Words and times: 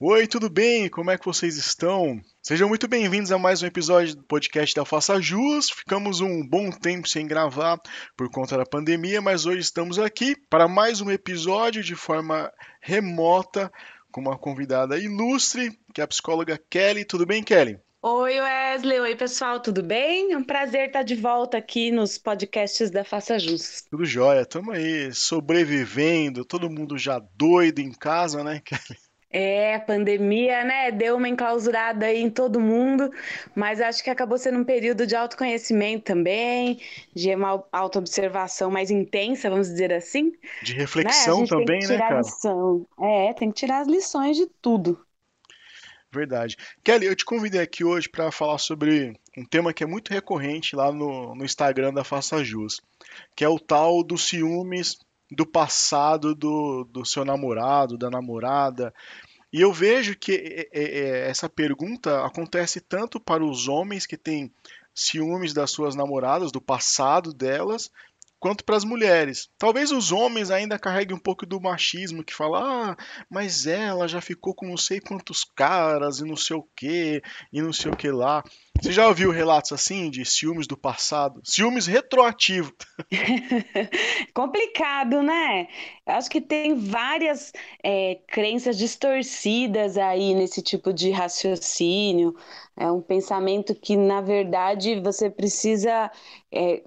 Oi, 0.00 0.26
tudo 0.26 0.50
bem? 0.50 0.88
Como 0.88 1.08
é 1.12 1.16
que 1.16 1.24
vocês 1.24 1.56
estão? 1.56 2.20
Sejam 2.42 2.68
muito 2.68 2.88
bem-vindos 2.88 3.30
a 3.30 3.38
mais 3.38 3.62
um 3.62 3.66
episódio 3.66 4.16
do 4.16 4.24
podcast 4.24 4.74
da 4.74 4.84
Faça 4.84 5.20
Jus. 5.22 5.70
Ficamos 5.70 6.20
um 6.20 6.44
bom 6.44 6.68
tempo 6.72 7.08
sem 7.08 7.28
gravar 7.28 7.80
por 8.16 8.28
conta 8.28 8.56
da 8.56 8.66
pandemia, 8.66 9.22
mas 9.22 9.46
hoje 9.46 9.60
estamos 9.60 9.96
aqui 9.96 10.34
para 10.50 10.66
mais 10.66 11.00
um 11.00 11.12
episódio 11.12 11.80
de 11.80 11.94
forma 11.94 12.52
remota 12.82 13.70
com 14.10 14.20
uma 14.20 14.36
convidada 14.36 14.98
ilustre, 14.98 15.70
que 15.94 16.00
é 16.00 16.04
a 16.04 16.08
psicóloga 16.08 16.60
Kelly. 16.68 17.04
Tudo 17.04 17.24
bem, 17.24 17.44
Kelly? 17.44 17.78
Oi, 18.02 18.40
Wesley. 18.40 18.98
Oi, 18.98 19.14
pessoal, 19.14 19.60
tudo 19.60 19.80
bem? 19.80 20.32
É 20.32 20.36
um 20.36 20.44
prazer 20.44 20.88
estar 20.88 21.04
de 21.04 21.14
volta 21.14 21.56
aqui 21.56 21.92
nos 21.92 22.18
podcasts 22.18 22.90
da 22.90 23.04
Faça 23.04 23.38
Jus. 23.38 23.84
Tudo 23.88 24.04
jóia, 24.04 24.40
estamos 24.40 24.74
aí 24.74 25.14
sobrevivendo, 25.14 26.44
todo 26.44 26.68
mundo 26.68 26.98
já 26.98 27.20
doido 27.36 27.78
em 27.78 27.92
casa, 27.92 28.42
né, 28.42 28.60
Kelly? 28.60 28.98
É, 29.36 29.80
pandemia, 29.80 30.62
né? 30.62 30.92
Deu 30.92 31.16
uma 31.16 31.28
enclausurada 31.28 32.06
aí 32.06 32.22
em 32.22 32.30
todo 32.30 32.60
mundo, 32.60 33.10
mas 33.52 33.80
acho 33.80 34.00
que 34.04 34.08
acabou 34.08 34.38
sendo 34.38 34.60
um 34.60 34.64
período 34.64 35.04
de 35.08 35.16
autoconhecimento 35.16 36.04
também, 36.04 36.80
de 37.12 37.34
uma 37.34 37.64
autoobservação 37.72 38.70
mais 38.70 38.92
intensa, 38.92 39.50
vamos 39.50 39.66
dizer 39.66 39.92
assim. 39.92 40.32
De 40.62 40.72
reflexão 40.74 41.40
né? 41.40 41.46
também, 41.48 41.80
né, 41.80 41.98
cara? 41.98 42.18
Lição. 42.18 42.86
É, 43.00 43.32
tem 43.32 43.50
que 43.50 43.56
tirar 43.56 43.80
as 43.80 43.88
lições 43.88 44.36
de 44.36 44.46
tudo. 44.62 45.04
Verdade. 46.12 46.56
Kelly, 46.84 47.06
eu 47.06 47.16
te 47.16 47.24
convidei 47.24 47.60
aqui 47.60 47.82
hoje 47.82 48.08
para 48.08 48.30
falar 48.30 48.58
sobre 48.58 49.18
um 49.36 49.44
tema 49.44 49.72
que 49.72 49.82
é 49.82 49.86
muito 49.86 50.12
recorrente 50.12 50.76
lá 50.76 50.92
no, 50.92 51.34
no 51.34 51.44
Instagram 51.44 51.92
da 51.92 52.04
Faça 52.04 52.44
Jus, 52.44 52.80
que 53.34 53.44
é 53.44 53.48
o 53.48 53.58
tal 53.58 54.04
dos 54.04 54.28
ciúmes 54.28 54.96
do 55.34 55.46
passado 55.46 56.34
do, 56.34 56.84
do 56.84 57.04
seu 57.04 57.24
namorado, 57.24 57.98
da 57.98 58.10
namorada. 58.10 58.94
E 59.52 59.60
eu 59.60 59.72
vejo 59.72 60.16
que 60.16 60.68
essa 60.72 61.48
pergunta 61.48 62.24
acontece 62.24 62.80
tanto 62.80 63.20
para 63.20 63.44
os 63.44 63.68
homens 63.68 64.06
que 64.06 64.16
têm 64.16 64.52
ciúmes 64.94 65.52
das 65.52 65.70
suas 65.70 65.94
namoradas, 65.94 66.52
do 66.52 66.60
passado 66.60 67.32
delas, 67.32 67.90
quanto 68.44 68.62
para 68.62 68.76
as 68.76 68.84
mulheres. 68.84 69.48
Talvez 69.58 69.90
os 69.90 70.12
homens 70.12 70.50
ainda 70.50 70.78
carreguem 70.78 71.16
um 71.16 71.18
pouco 71.18 71.46
do 71.46 71.58
machismo, 71.58 72.22
que 72.22 72.34
fala, 72.34 72.60
ah, 72.90 72.96
mas 73.30 73.66
ela 73.66 74.06
já 74.06 74.20
ficou 74.20 74.54
com 74.54 74.66
não 74.66 74.76
sei 74.76 75.00
quantos 75.00 75.44
caras 75.44 76.18
e 76.18 76.26
não 76.26 76.36
sei 76.36 76.54
o 76.54 76.68
que, 76.76 77.22
e 77.50 77.62
não 77.62 77.72
sei 77.72 77.90
o 77.90 77.96
que 77.96 78.10
lá. 78.10 78.44
Você 78.82 78.92
já 78.92 79.08
ouviu 79.08 79.30
relatos 79.30 79.72
assim 79.72 80.10
de 80.10 80.26
ciúmes 80.26 80.66
do 80.66 80.76
passado? 80.76 81.40
Ciúmes 81.42 81.86
retroativo. 81.86 82.70
Complicado, 84.34 85.22
né? 85.22 85.66
Acho 86.04 86.28
que 86.28 86.42
tem 86.42 86.74
várias 86.74 87.50
é, 87.82 88.20
crenças 88.28 88.76
distorcidas 88.76 89.96
aí 89.96 90.34
nesse 90.34 90.60
tipo 90.60 90.92
de 90.92 91.10
raciocínio. 91.10 92.36
É 92.76 92.90
um 92.90 93.00
pensamento 93.00 93.74
que, 93.74 93.96
na 93.96 94.20
verdade, 94.20 95.00
você 95.00 95.30
precisa 95.30 96.10
é, 96.52 96.82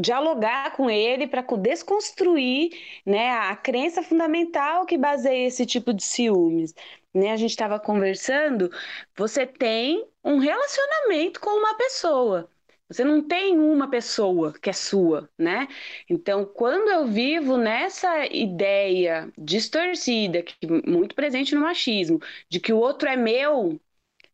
dialogar 0.00 0.72
com 0.76 0.90
ele 0.90 1.26
para 1.26 1.42
desconstruir 1.56 2.70
né, 3.04 3.30
a 3.30 3.56
crença 3.56 4.02
fundamental 4.02 4.86
que 4.86 4.98
baseia 4.98 5.46
esse 5.46 5.66
tipo 5.66 5.92
de 5.92 6.02
ciúmes. 6.02 6.74
Né, 7.14 7.30
a 7.32 7.36
gente 7.36 7.50
estava 7.50 7.78
conversando, 7.80 8.70
você 9.16 9.46
tem 9.46 10.06
um 10.24 10.38
relacionamento 10.38 11.40
com 11.40 11.50
uma 11.50 11.74
pessoa. 11.76 12.48
Você 12.88 13.04
não 13.04 13.22
tem 13.22 13.56
uma 13.56 13.88
pessoa 13.88 14.52
que 14.52 14.68
é 14.68 14.72
sua, 14.72 15.30
né? 15.38 15.68
Então, 16.08 16.44
quando 16.44 16.88
eu 16.90 17.06
vivo 17.06 17.56
nessa 17.56 18.26
ideia 18.26 19.32
distorcida, 19.38 20.42
que 20.42 20.56
muito 20.66 21.14
presente 21.14 21.54
no 21.54 21.60
machismo, 21.60 22.20
de 22.48 22.58
que 22.58 22.72
o 22.72 22.78
outro 22.78 23.08
é 23.08 23.16
meu, 23.16 23.80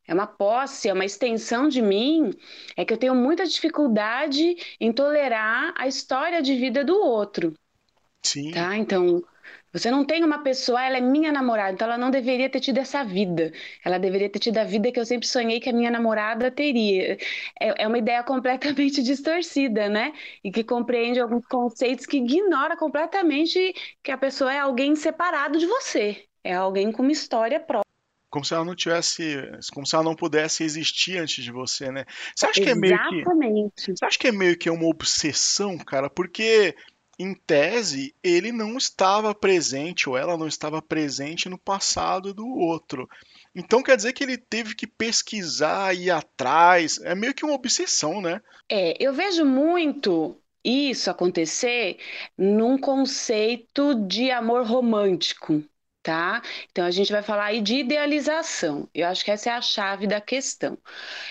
é 0.07 0.15
uma 0.15 0.27
posse, 0.27 0.89
é 0.89 0.93
uma 0.93 1.05
extensão 1.05 1.69
de 1.69 1.83
mim, 1.83 2.31
é 2.77 2.85
que 2.85 2.93
eu 2.93 2.99
tenho 2.99 3.15
muita 3.15 3.47
dificuldade 3.47 4.57
em 4.81 4.93
tolerar 4.93 5.75
a 5.77 5.87
história 5.87 6.41
de 6.43 6.55
vida 6.57 6.85
do 6.85 6.97
outro. 6.97 7.53
Sim. 8.23 8.51
Tá? 8.51 8.77
Então, 8.77 9.23
você 9.73 9.91
não 9.91 10.05
tem 10.05 10.25
uma 10.25 10.39
pessoa, 10.43 10.83
ela 10.83 10.97
é 10.97 11.01
minha 11.01 11.31
namorada, 11.31 11.73
então 11.73 11.87
ela 11.87 11.99
não 11.99 12.11
deveria 12.11 12.49
ter 12.49 12.61
tido 12.61 12.79
essa 12.79 13.05
vida. 13.05 13.53
Ela 13.85 13.99
deveria 13.99 14.29
ter 14.31 14.39
tido 14.39 14.59
a 14.59 14.65
vida 14.65 14.91
que 14.91 14.99
eu 14.99 15.05
sempre 15.05 15.29
sonhei 15.29 15.61
que 15.61 15.69
a 15.69 15.73
minha 15.73 15.91
namorada 15.91 16.51
teria. 16.51 17.19
É, 17.61 17.83
é 17.83 17.87
uma 17.87 17.99
ideia 17.99 18.23
completamente 18.25 19.03
distorcida, 19.03 19.89
né? 19.89 20.13
E 20.43 20.51
que 20.51 20.65
compreende 20.65 21.21
alguns 21.21 21.47
conceitos 21.47 22.07
que 22.07 22.17
ignora 22.17 22.77
completamente 22.77 23.75
que 24.03 24.11
a 24.11 24.17
pessoa 24.17 24.53
é 24.53 24.61
alguém 24.61 24.97
separado 24.97 25.59
de 25.59 25.67
você. 25.67 26.25
É 26.43 26.55
alguém 26.55 26.91
com 26.91 27.03
uma 27.03 27.13
história 27.13 27.61
própria 27.61 27.86
como 28.37 28.45
se 28.45 28.53
ela 28.53 28.67
não 28.67 28.75
tivesse, 28.75 29.49
como 29.73 29.87
se 29.87 29.95
ela 29.95 30.05
não 30.05 30.15
pudesse 30.15 30.63
existir 30.63 31.17
antes 31.17 31.43
de 31.43 31.51
você, 31.51 31.91
né? 31.91 32.05
Você 32.35 32.45
acha 32.45 32.61
Exatamente. 32.61 33.23
que 33.23 33.31
é 33.31 33.35
meio 33.35 33.73
que, 33.75 33.93
você 33.97 34.05
acha 34.05 34.19
que 34.19 34.27
é 34.27 34.33
meio 34.33 34.59
que 34.59 34.69
uma 34.69 34.87
obsessão, 34.87 35.79
cara? 35.79 36.11
Porque 36.11 36.77
em 37.19 37.33
tese 37.33 38.15
ele 38.23 38.53
não 38.53 38.77
estava 38.77 39.35
presente 39.35 40.07
ou 40.07 40.19
ela 40.19 40.37
não 40.37 40.47
estava 40.47 40.83
presente 40.83 41.49
no 41.49 41.57
passado 41.57 42.35
do 42.35 42.47
outro. 42.47 43.09
Então 43.55 43.83
quer 43.83 43.97
dizer 43.97 44.13
que 44.13 44.23
ele 44.23 44.37
teve 44.37 44.75
que 44.75 44.87
pesquisar 44.87 45.97
e 45.97 46.05
ir 46.05 46.11
atrás. 46.11 47.01
É 47.05 47.15
meio 47.15 47.33
que 47.33 47.43
uma 47.43 47.55
obsessão, 47.55 48.21
né? 48.21 48.43
É, 48.69 49.03
eu 49.03 49.15
vejo 49.15 49.47
muito 49.47 50.37
isso 50.63 51.11
acontecer 51.11 51.97
num 52.37 52.77
conceito 52.77 53.95
de 54.07 54.31
amor 54.31 54.67
romântico 54.67 55.65
tá? 56.07 56.41
Então 56.71 56.85
a 56.85 56.91
gente 56.93 57.11
vai 57.13 57.21
falar 57.23 57.47
aí 57.47 57.61
de 57.61 57.81
idealização. 57.81 58.89
Eu 58.95 59.09
acho 59.09 59.25
que 59.25 59.31
essa 59.33 59.51
é 59.51 59.53
a 59.53 59.61
chave 59.61 60.07
da 60.07 60.21
questão. 60.21 60.79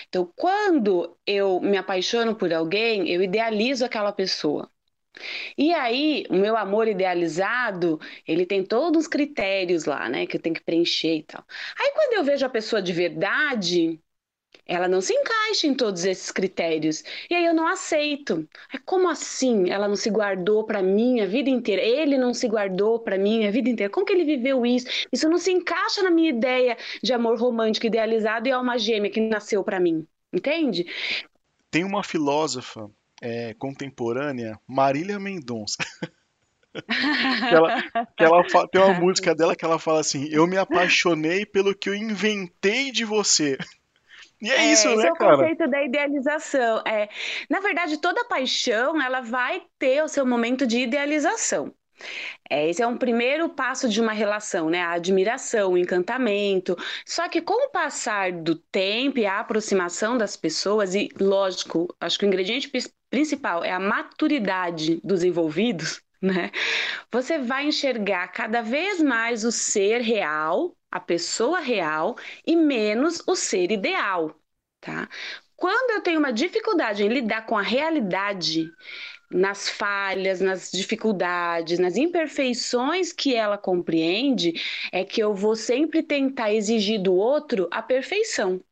Então, 0.08 0.30
quando 0.36 1.16
eu 1.26 1.60
me 1.60 1.78
apaixono 1.78 2.36
por 2.36 2.52
alguém, 2.52 3.08
eu 3.08 3.22
idealizo 3.22 3.86
aquela 3.86 4.12
pessoa. 4.12 4.70
E 5.56 5.72
aí, 5.74 6.26
o 6.30 6.34
meu 6.34 6.56
amor 6.56 6.88
idealizado, 6.88 7.98
ele 8.26 8.44
tem 8.46 8.64
todos 8.64 9.04
os 9.04 9.08
critérios 9.08 9.86
lá, 9.86 10.08
né, 10.08 10.26
que 10.26 10.36
eu 10.36 10.40
tenho 10.42 10.54
que 10.54 10.62
preencher 10.62 11.16
e 11.16 11.22
tal. 11.22 11.44
Aí, 11.78 11.92
quando 11.94 12.14
eu 12.14 12.24
vejo 12.24 12.44
a 12.44 12.50
pessoa 12.50 12.82
de 12.82 12.92
verdade, 12.92 14.00
ela 14.66 14.88
não 14.88 15.00
se 15.00 15.14
encaixa 15.14 15.66
em 15.66 15.74
todos 15.74 16.04
esses 16.04 16.30
critérios. 16.30 17.04
E 17.30 17.34
aí 17.34 17.44
eu 17.44 17.54
não 17.54 17.68
aceito. 17.68 18.48
É 18.72 18.78
como 18.78 19.08
assim 19.08 19.70
ela 19.70 19.86
não 19.86 19.96
se 19.96 20.10
guardou 20.10 20.64
para 20.64 20.82
mim 20.82 21.20
a 21.20 21.26
vida 21.26 21.48
inteira? 21.48 21.82
Ele 21.82 22.18
não 22.18 22.34
se 22.34 22.48
guardou 22.48 22.98
para 22.98 23.16
mim 23.16 23.46
a 23.46 23.50
vida 23.50 23.70
inteira. 23.70 23.92
Como 23.92 24.04
que 24.04 24.12
ele 24.12 24.24
viveu 24.24 24.66
isso? 24.66 24.86
Isso 25.12 25.28
não 25.28 25.38
se 25.38 25.52
encaixa 25.52 26.02
na 26.02 26.10
minha 26.10 26.30
ideia 26.30 26.76
de 27.02 27.12
amor 27.12 27.38
romântico 27.38 27.86
idealizado 27.86 28.48
e 28.48 28.52
alma 28.52 28.78
gêmea 28.78 29.10
que 29.10 29.20
nasceu 29.20 29.62
para 29.62 29.78
mim. 29.78 30.06
Entende? 30.32 30.86
Tem 31.70 31.84
uma 31.84 32.02
filósofa 32.02 32.90
é, 33.22 33.54
contemporânea, 33.54 34.58
Marília 34.66 35.18
Mendonça. 35.18 35.76
que 37.48 37.54
ela, 37.54 37.82
que 38.16 38.24
ela 38.24 38.42
tem 38.70 38.82
uma 38.82 38.94
música 39.00 39.34
dela 39.34 39.56
que 39.56 39.64
ela 39.64 39.78
fala 39.78 40.00
assim: 40.00 40.28
Eu 40.30 40.46
me 40.46 40.56
apaixonei 40.56 41.46
pelo 41.46 41.74
que 41.74 41.88
eu 41.88 41.94
inventei 41.94 42.90
de 42.90 43.04
você. 43.04 43.56
E 44.40 44.50
é, 44.50 44.66
é 44.66 44.72
isso, 44.72 44.94
né, 44.96 45.08
é 45.08 45.12
o 45.12 45.14
cara? 45.14 45.36
conceito 45.36 45.68
da 45.68 45.82
idealização. 45.82 46.82
É, 46.86 47.08
na 47.48 47.60
verdade, 47.60 47.98
toda 47.98 48.24
paixão 48.26 49.00
ela 49.00 49.20
vai 49.20 49.62
ter 49.78 50.02
o 50.02 50.08
seu 50.08 50.26
momento 50.26 50.66
de 50.66 50.80
idealização. 50.80 51.74
É, 52.50 52.68
esse 52.68 52.82
é 52.82 52.86
um 52.86 52.98
primeiro 52.98 53.48
passo 53.48 53.88
de 53.88 54.00
uma 54.00 54.12
relação, 54.12 54.68
né? 54.70 54.82
A 54.82 54.92
admiração, 54.92 55.72
o 55.72 55.78
encantamento. 55.78 56.76
Só 57.04 57.28
que 57.28 57.40
com 57.40 57.66
o 57.66 57.70
passar 57.70 58.32
do 58.32 58.54
tempo 58.56 59.18
e 59.18 59.26
a 59.26 59.40
aproximação 59.40 60.16
das 60.18 60.36
pessoas, 60.36 60.94
e 60.94 61.08
lógico, 61.18 61.94
acho 62.00 62.18
que 62.18 62.24
o 62.24 62.28
ingrediente 62.28 62.70
principal 63.10 63.64
é 63.64 63.72
a 63.72 63.80
maturidade 63.80 65.00
dos 65.02 65.24
envolvidos, 65.24 66.02
né? 66.20 66.50
Você 67.12 67.38
vai 67.38 67.66
enxergar 67.66 68.28
cada 68.28 68.62
vez 68.62 69.00
mais 69.02 69.44
o 69.44 69.52
ser 69.52 70.00
real 70.00 70.76
a 70.90 71.00
pessoa 71.00 71.60
real 71.60 72.16
e 72.46 72.56
menos 72.56 73.22
o 73.26 73.36
ser 73.36 73.70
ideal, 73.70 74.34
tá? 74.80 75.08
Quando 75.56 75.90
eu 75.92 76.02
tenho 76.02 76.18
uma 76.18 76.32
dificuldade 76.32 77.02
em 77.04 77.08
lidar 77.08 77.46
com 77.46 77.56
a 77.56 77.62
realidade, 77.62 78.66
nas 79.30 79.68
falhas, 79.68 80.40
nas 80.40 80.70
dificuldades, 80.70 81.78
nas 81.78 81.96
imperfeições 81.96 83.12
que 83.12 83.34
ela 83.34 83.58
compreende, 83.58 84.54
é 84.92 85.04
que 85.04 85.22
eu 85.22 85.34
vou 85.34 85.56
sempre 85.56 86.02
tentar 86.02 86.52
exigir 86.52 87.02
do 87.02 87.14
outro 87.14 87.68
a 87.70 87.82
perfeição, 87.82 88.62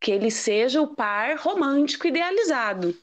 que 0.00 0.12
ele 0.12 0.30
seja 0.30 0.82
o 0.82 0.94
par 0.94 1.38
romântico 1.38 2.06
idealizado. 2.08 2.96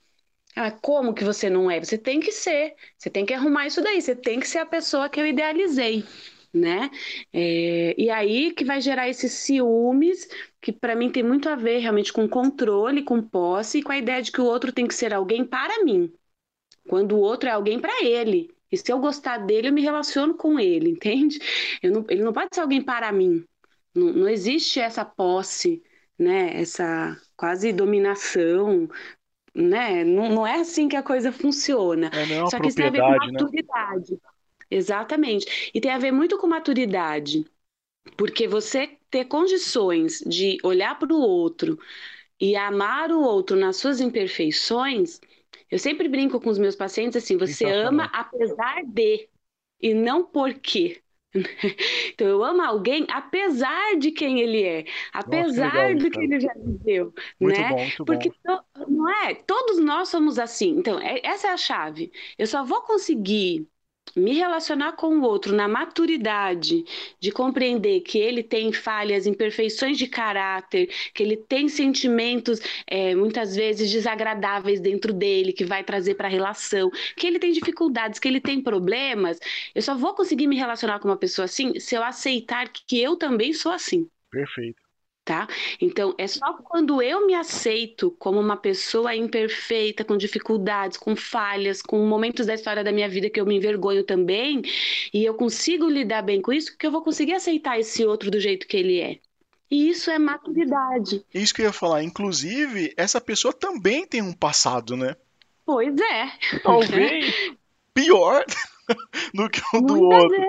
Ah, 0.55 0.71
como 0.71 1.13
que 1.13 1.23
você 1.23 1.49
não 1.49 1.69
é? 1.69 1.79
Você 1.79 1.97
tem 1.97 2.19
que 2.19 2.31
ser, 2.31 2.75
você 2.97 3.09
tem 3.09 3.25
que 3.25 3.33
arrumar 3.33 3.67
isso 3.67 3.81
daí, 3.81 4.01
você 4.01 4.15
tem 4.15 4.39
que 4.39 4.47
ser 4.47 4.59
a 4.59 4.65
pessoa 4.65 5.09
que 5.09 5.19
eu 5.19 5.25
idealizei 5.27 6.05
né? 6.53 6.89
É, 7.33 7.95
e 7.99 8.09
aí 8.11 8.53
que 8.53 8.63
vai 8.63 8.79
gerar 8.79 9.09
esses 9.09 9.31
ciúmes, 9.33 10.27
que 10.61 10.71
para 10.71 10.95
mim 10.95 11.11
tem 11.11 11.23
muito 11.23 11.49
a 11.49 11.55
ver 11.55 11.79
realmente 11.79 12.13
com 12.13 12.27
controle, 12.29 13.03
com 13.03 13.21
posse 13.21 13.79
e 13.79 13.83
com 13.83 13.91
a 13.91 13.97
ideia 13.97 14.21
de 14.21 14.31
que 14.31 14.39
o 14.39 14.45
outro 14.45 14.71
tem 14.71 14.87
que 14.87 14.93
ser 14.93 15.13
alguém 15.13 15.43
para 15.43 15.83
mim, 15.83 16.13
quando 16.89 17.13
o 17.15 17.19
outro 17.19 17.49
é 17.49 17.51
alguém 17.53 17.79
para 17.79 18.03
ele. 18.03 18.49
E 18.71 18.77
se 18.77 18.91
eu 18.91 18.99
gostar 18.99 19.37
dele, 19.39 19.69
eu 19.69 19.73
me 19.73 19.81
relaciono 19.81 20.35
com 20.35 20.59
ele, 20.59 20.89
entende? 20.91 21.39
Não, 21.83 22.05
ele 22.09 22.23
não 22.23 22.33
pode 22.33 22.49
ser 22.53 22.61
alguém 22.61 22.81
para 22.83 23.11
mim. 23.11 23.45
Não, 23.95 24.11
não 24.13 24.29
existe 24.29 24.79
essa 24.79 25.05
posse, 25.05 25.83
né? 26.17 26.59
Essa 26.61 27.17
quase 27.37 27.71
dominação, 27.73 28.89
né? 29.55 30.03
Não, 30.03 30.29
não 30.29 30.47
é 30.47 30.61
assim 30.61 30.87
que 30.87 30.95
a 30.95 31.03
coisa 31.03 31.31
funciona. 31.31 32.11
É, 32.11 32.21
é 32.21 32.43
Só 32.45 32.59
que 32.59 32.67
isso 32.69 32.77
tem 32.77 32.87
a 32.87 32.91
ver 32.91 33.03
com 33.03 33.13
né? 33.31 33.41
maturidade. 33.41 34.19
Exatamente. 34.69 35.71
E 35.73 35.81
tem 35.81 35.91
a 35.91 35.97
ver 35.99 36.11
muito 36.11 36.37
com 36.37 36.47
maturidade. 36.47 37.45
Porque 38.17 38.47
você 38.47 38.97
ter 39.09 39.25
condições 39.25 40.19
de 40.21 40.57
olhar 40.63 40.97
para 40.99 41.13
o 41.13 41.19
outro 41.19 41.79
e 42.39 42.55
amar 42.55 43.11
o 43.11 43.21
outro 43.21 43.57
nas 43.57 43.77
suas 43.77 44.01
imperfeições, 44.01 45.21
eu 45.71 45.79
sempre 45.79 46.09
brinco 46.09 46.39
com 46.41 46.49
os 46.51 46.59
meus 46.59 46.75
pacientes 46.77 47.17
assim: 47.23 47.37
você 47.37 47.69
ama 47.69 48.05
apesar 48.13 48.83
de, 48.85 49.29
e 49.81 49.93
não 49.95 50.25
porque. 50.25 51.02
Então, 52.13 52.27
eu 52.27 52.43
amo 52.43 52.61
alguém 52.61 53.05
apesar 53.09 53.97
de 53.99 54.11
quem 54.11 54.39
ele 54.39 54.63
é, 54.63 54.85
Nossa, 55.25 55.53
que 55.53 55.59
legal 55.61 55.89
apesar 55.89 55.95
do 55.95 56.09
que 56.11 56.19
cara. 56.19 56.23
ele 56.23 56.39
já 56.39 56.53
viveu, 56.53 57.13
Muito 57.39 57.63
né? 57.63 57.63
bom, 57.63 57.83
muito 57.85 58.05
Porque, 58.05 58.31
bom. 58.31 58.33
não 58.87 59.09
é? 59.09 59.33
Todos 59.35 59.79
nós 59.79 60.09
somos 60.09 60.37
assim. 60.39 60.69
Então, 60.77 60.99
é- 60.99 61.21
essa 61.23 61.47
é 61.47 61.51
a 61.51 61.57
chave. 61.57 62.11
Eu 62.37 62.45
só 62.47 62.63
vou 62.63 62.81
conseguir 62.83 63.67
me 64.15 64.33
relacionar 64.33 64.93
com 64.93 65.17
o 65.17 65.23
outro 65.23 65.55
na 65.55 65.67
maturidade 65.67 66.83
de 67.19 67.31
compreender 67.31 68.01
que 68.01 68.17
ele 68.17 68.43
tem 68.43 68.71
falhas, 68.71 69.25
imperfeições 69.25 69.97
de 69.97 70.07
caráter, 70.07 70.89
que 71.13 71.23
ele 71.23 71.37
tem 71.37 71.67
sentimentos 71.67 72.59
é, 72.85 73.15
muitas 73.15 73.55
vezes 73.55 73.91
desagradáveis 73.91 74.79
dentro 74.79 75.13
dele, 75.13 75.53
que 75.53 75.65
vai 75.65 75.83
trazer 75.83 76.15
para 76.15 76.27
a 76.27 76.31
relação, 76.31 76.91
que 77.15 77.25
ele 77.27 77.39
tem 77.39 77.51
dificuldades, 77.51 78.19
que 78.19 78.27
ele 78.27 78.41
tem 78.41 78.61
problemas. 78.61 79.39
Eu 79.73 79.81
só 79.81 79.95
vou 79.95 80.13
conseguir 80.13 80.47
me 80.47 80.55
relacionar 80.55 80.99
com 80.99 81.07
uma 81.07 81.17
pessoa 81.17 81.45
assim 81.45 81.79
se 81.79 81.95
eu 81.95 82.03
aceitar 82.03 82.69
que 82.71 83.01
eu 83.01 83.15
também 83.15 83.53
sou 83.53 83.71
assim. 83.71 84.07
Perfeito. 84.29 84.82
Tá? 85.25 85.47
Então, 85.79 86.13
é 86.17 86.27
só 86.27 86.51
quando 86.65 87.01
eu 87.01 87.25
me 87.25 87.33
aceito 87.33 88.11
como 88.19 88.41
uma 88.41 88.57
pessoa 88.57 89.15
imperfeita, 89.15 90.03
com 90.03 90.17
dificuldades, 90.17 90.97
com 90.97 91.15
falhas, 91.15 91.81
com 91.81 92.05
momentos 92.05 92.45
da 92.45 92.53
história 92.53 92.83
da 92.83 92.91
minha 92.91 93.07
vida 93.07 93.29
que 93.29 93.39
eu 93.39 93.45
me 93.45 93.55
envergonho 93.55 94.03
também, 94.03 94.61
e 95.13 95.23
eu 95.23 95.33
consigo 95.33 95.87
lidar 95.87 96.23
bem 96.23 96.41
com 96.41 96.51
isso, 96.51 96.77
que 96.77 96.85
eu 96.85 96.91
vou 96.91 97.01
conseguir 97.01 97.35
aceitar 97.35 97.79
esse 97.79 98.05
outro 98.05 98.29
do 98.29 98.37
jeito 98.37 98.67
que 98.67 98.75
ele 98.75 98.99
é. 98.99 99.19
E 99.71 99.89
isso 99.89 100.11
é 100.11 100.19
maturidade. 100.19 101.25
Isso 101.33 101.53
que 101.53 101.61
eu 101.61 101.67
ia 101.67 101.73
falar. 101.73 102.03
Inclusive, 102.03 102.93
essa 102.97 103.21
pessoa 103.21 103.53
também 103.53 104.05
tem 104.05 104.21
um 104.21 104.33
passado, 104.33 104.97
né? 104.97 105.15
Pois 105.65 105.95
é, 105.99 106.59
Talvez 106.61 107.33
pior 107.93 108.43
do 109.33 109.49
que 109.49 109.61
o 109.75 109.81
do 109.81 110.01
outro. 110.01 110.45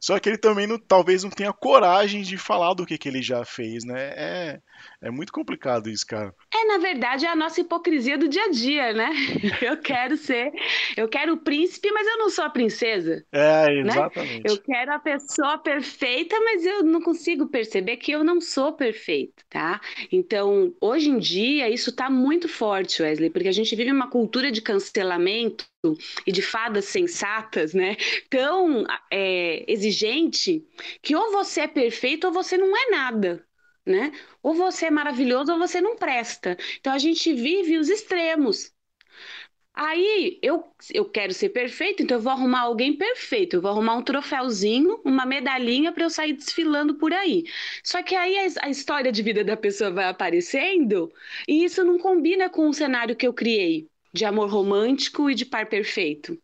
Só 0.00 0.18
que 0.18 0.28
ele 0.28 0.38
também 0.38 0.66
não- 0.66 0.78
talvez 0.78 1.22
não 1.24 1.30
tenha 1.30 1.52
coragem 1.52 2.22
de 2.22 2.36
falar 2.38 2.74
do 2.74 2.86
que, 2.86 2.98
que 2.98 3.08
ele 3.08 3.22
já 3.22 3.44
fez, 3.44 3.84
né? 3.84 4.10
É, 4.16 4.60
é 5.00 5.10
muito 5.10 5.32
complicado 5.32 5.88
isso, 5.88 6.06
cara. 6.06 6.34
É, 6.52 6.64
na 6.66 6.78
verdade, 6.78 7.26
é 7.26 7.28
a 7.28 7.36
nossa 7.36 7.60
hipocrisia 7.60 8.16
do 8.16 8.28
dia 8.28 8.44
a 8.44 8.50
dia, 8.50 8.92
né? 8.92 9.10
Eu 9.62 9.76
quero 9.76 10.16
ser, 10.16 10.52
eu 10.96 11.08
quero 11.08 11.34
o 11.34 11.36
príncipe, 11.36 11.90
mas 11.92 12.06
eu 12.06 12.18
não 12.18 12.28
sou 12.28 12.44
a 12.44 12.50
princesa. 12.50 13.24
É, 13.32 13.82
né? 13.82 13.90
exatamente. 13.90 14.42
Eu 14.44 14.60
quero 14.60 14.92
a 14.92 14.98
pessoa 14.98 15.58
perfeita, 15.58 16.38
mas 16.40 16.64
eu 16.64 16.82
não 16.82 17.00
consigo 17.00 17.46
perceber 17.48 17.96
que 17.96 18.12
eu 18.12 18.24
não 18.24 18.40
sou 18.40 18.72
perfeita, 18.72 19.42
tá? 19.48 19.80
Então, 20.10 20.74
hoje 20.80 21.08
em 21.08 21.18
dia, 21.18 21.68
isso 21.68 21.90
está 21.90 22.10
muito 22.10 22.48
forte, 22.48 23.02
Wesley, 23.02 23.30
porque 23.30 23.48
a 23.48 23.52
gente 23.52 23.74
vive 23.74 23.90
uma 23.90 24.10
cultura 24.10 24.50
de 24.50 24.60
cancelamento 24.60 25.64
e 26.26 26.32
de 26.32 26.42
fadas 26.42 26.86
sensatas, 26.86 27.74
né? 27.74 27.96
Tão 28.30 28.84
é, 29.10 29.64
exigente 29.66 30.64
que 31.00 31.16
ou 31.16 31.32
você 31.32 31.62
é 31.62 31.68
perfeito 31.68 32.26
ou 32.26 32.32
você 32.32 32.56
não 32.56 32.76
é 32.76 32.90
nada. 32.90 33.44
Né? 33.86 34.12
Ou 34.42 34.54
você 34.54 34.86
é 34.86 34.90
maravilhoso 34.90 35.52
ou 35.52 35.58
você 35.58 35.80
não 35.80 35.96
presta. 35.96 36.56
Então 36.78 36.92
a 36.92 36.98
gente 36.98 37.32
vive 37.32 37.78
os 37.78 37.88
extremos. 37.88 38.72
Aí 39.74 40.38
eu, 40.42 40.62
eu 40.92 41.04
quero 41.08 41.32
ser 41.32 41.48
perfeito, 41.48 42.02
então 42.02 42.18
eu 42.18 42.22
vou 42.22 42.32
arrumar 42.32 42.60
alguém 42.62 42.96
perfeito. 42.96 43.56
Eu 43.56 43.62
vou 43.62 43.70
arrumar 43.70 43.96
um 43.96 44.02
troféuzinho, 44.02 45.00
uma 45.04 45.24
medalhinha 45.24 45.92
para 45.92 46.04
eu 46.04 46.10
sair 46.10 46.34
desfilando 46.34 46.94
por 46.96 47.12
aí. 47.12 47.44
Só 47.82 48.02
que 48.02 48.14
aí 48.14 48.36
a, 48.38 48.66
a 48.66 48.70
história 48.70 49.10
de 49.10 49.22
vida 49.22 49.42
da 49.42 49.56
pessoa 49.56 49.90
vai 49.90 50.04
aparecendo 50.04 51.10
e 51.48 51.64
isso 51.64 51.82
não 51.84 51.98
combina 51.98 52.50
com 52.50 52.68
o 52.68 52.74
cenário 52.74 53.16
que 53.16 53.26
eu 53.26 53.32
criei 53.32 53.88
de 54.12 54.24
amor 54.26 54.50
romântico 54.50 55.30
e 55.30 55.34
de 55.34 55.46
par 55.46 55.66
perfeito. 55.68 56.38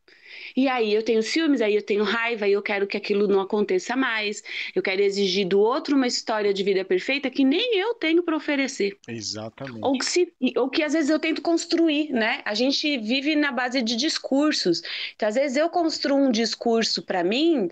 E 0.56 0.68
aí 0.68 0.92
eu 0.92 1.02
tenho 1.02 1.22
ciúmes, 1.22 1.60
aí 1.60 1.74
eu 1.74 1.82
tenho 1.82 2.04
raiva, 2.04 2.44
aí 2.44 2.52
eu 2.52 2.62
quero 2.62 2.86
que 2.86 2.96
aquilo 2.96 3.26
não 3.26 3.40
aconteça 3.40 3.96
mais. 3.96 4.42
Eu 4.74 4.82
quero 4.82 5.02
exigir 5.02 5.46
do 5.46 5.60
outro 5.60 5.96
uma 5.96 6.06
história 6.06 6.52
de 6.52 6.62
vida 6.62 6.84
perfeita 6.84 7.30
que 7.30 7.44
nem 7.44 7.78
eu 7.78 7.94
tenho 7.94 8.22
para 8.22 8.36
oferecer. 8.36 8.96
Exatamente. 9.06 9.80
Ou 9.82 9.98
que, 9.98 10.04
se, 10.04 10.32
ou 10.56 10.68
que 10.68 10.82
às 10.82 10.92
vezes 10.92 11.10
eu 11.10 11.18
tento 11.18 11.42
construir, 11.42 12.10
né? 12.10 12.42
A 12.44 12.54
gente 12.54 12.98
vive 12.98 13.36
na 13.36 13.52
base 13.52 13.82
de 13.82 13.96
discursos. 13.96 14.82
Então, 15.14 15.28
às 15.28 15.34
vezes 15.34 15.56
eu 15.56 15.68
construo 15.68 16.16
um 16.16 16.30
discurso 16.30 17.02
para 17.02 17.22
mim 17.24 17.68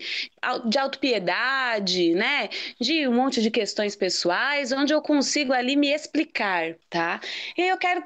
de 0.65 0.77
autopiedade, 0.77 2.13
né? 2.13 2.49
De 2.79 3.07
um 3.07 3.13
monte 3.13 3.41
de 3.41 3.51
questões 3.51 3.95
pessoais, 3.95 4.71
onde 4.71 4.93
eu 4.93 5.01
consigo 5.01 5.53
ali 5.53 5.75
me 5.75 5.93
explicar, 5.93 6.75
tá? 6.89 7.19
E 7.57 7.61
eu 7.61 7.77
quero 7.77 8.03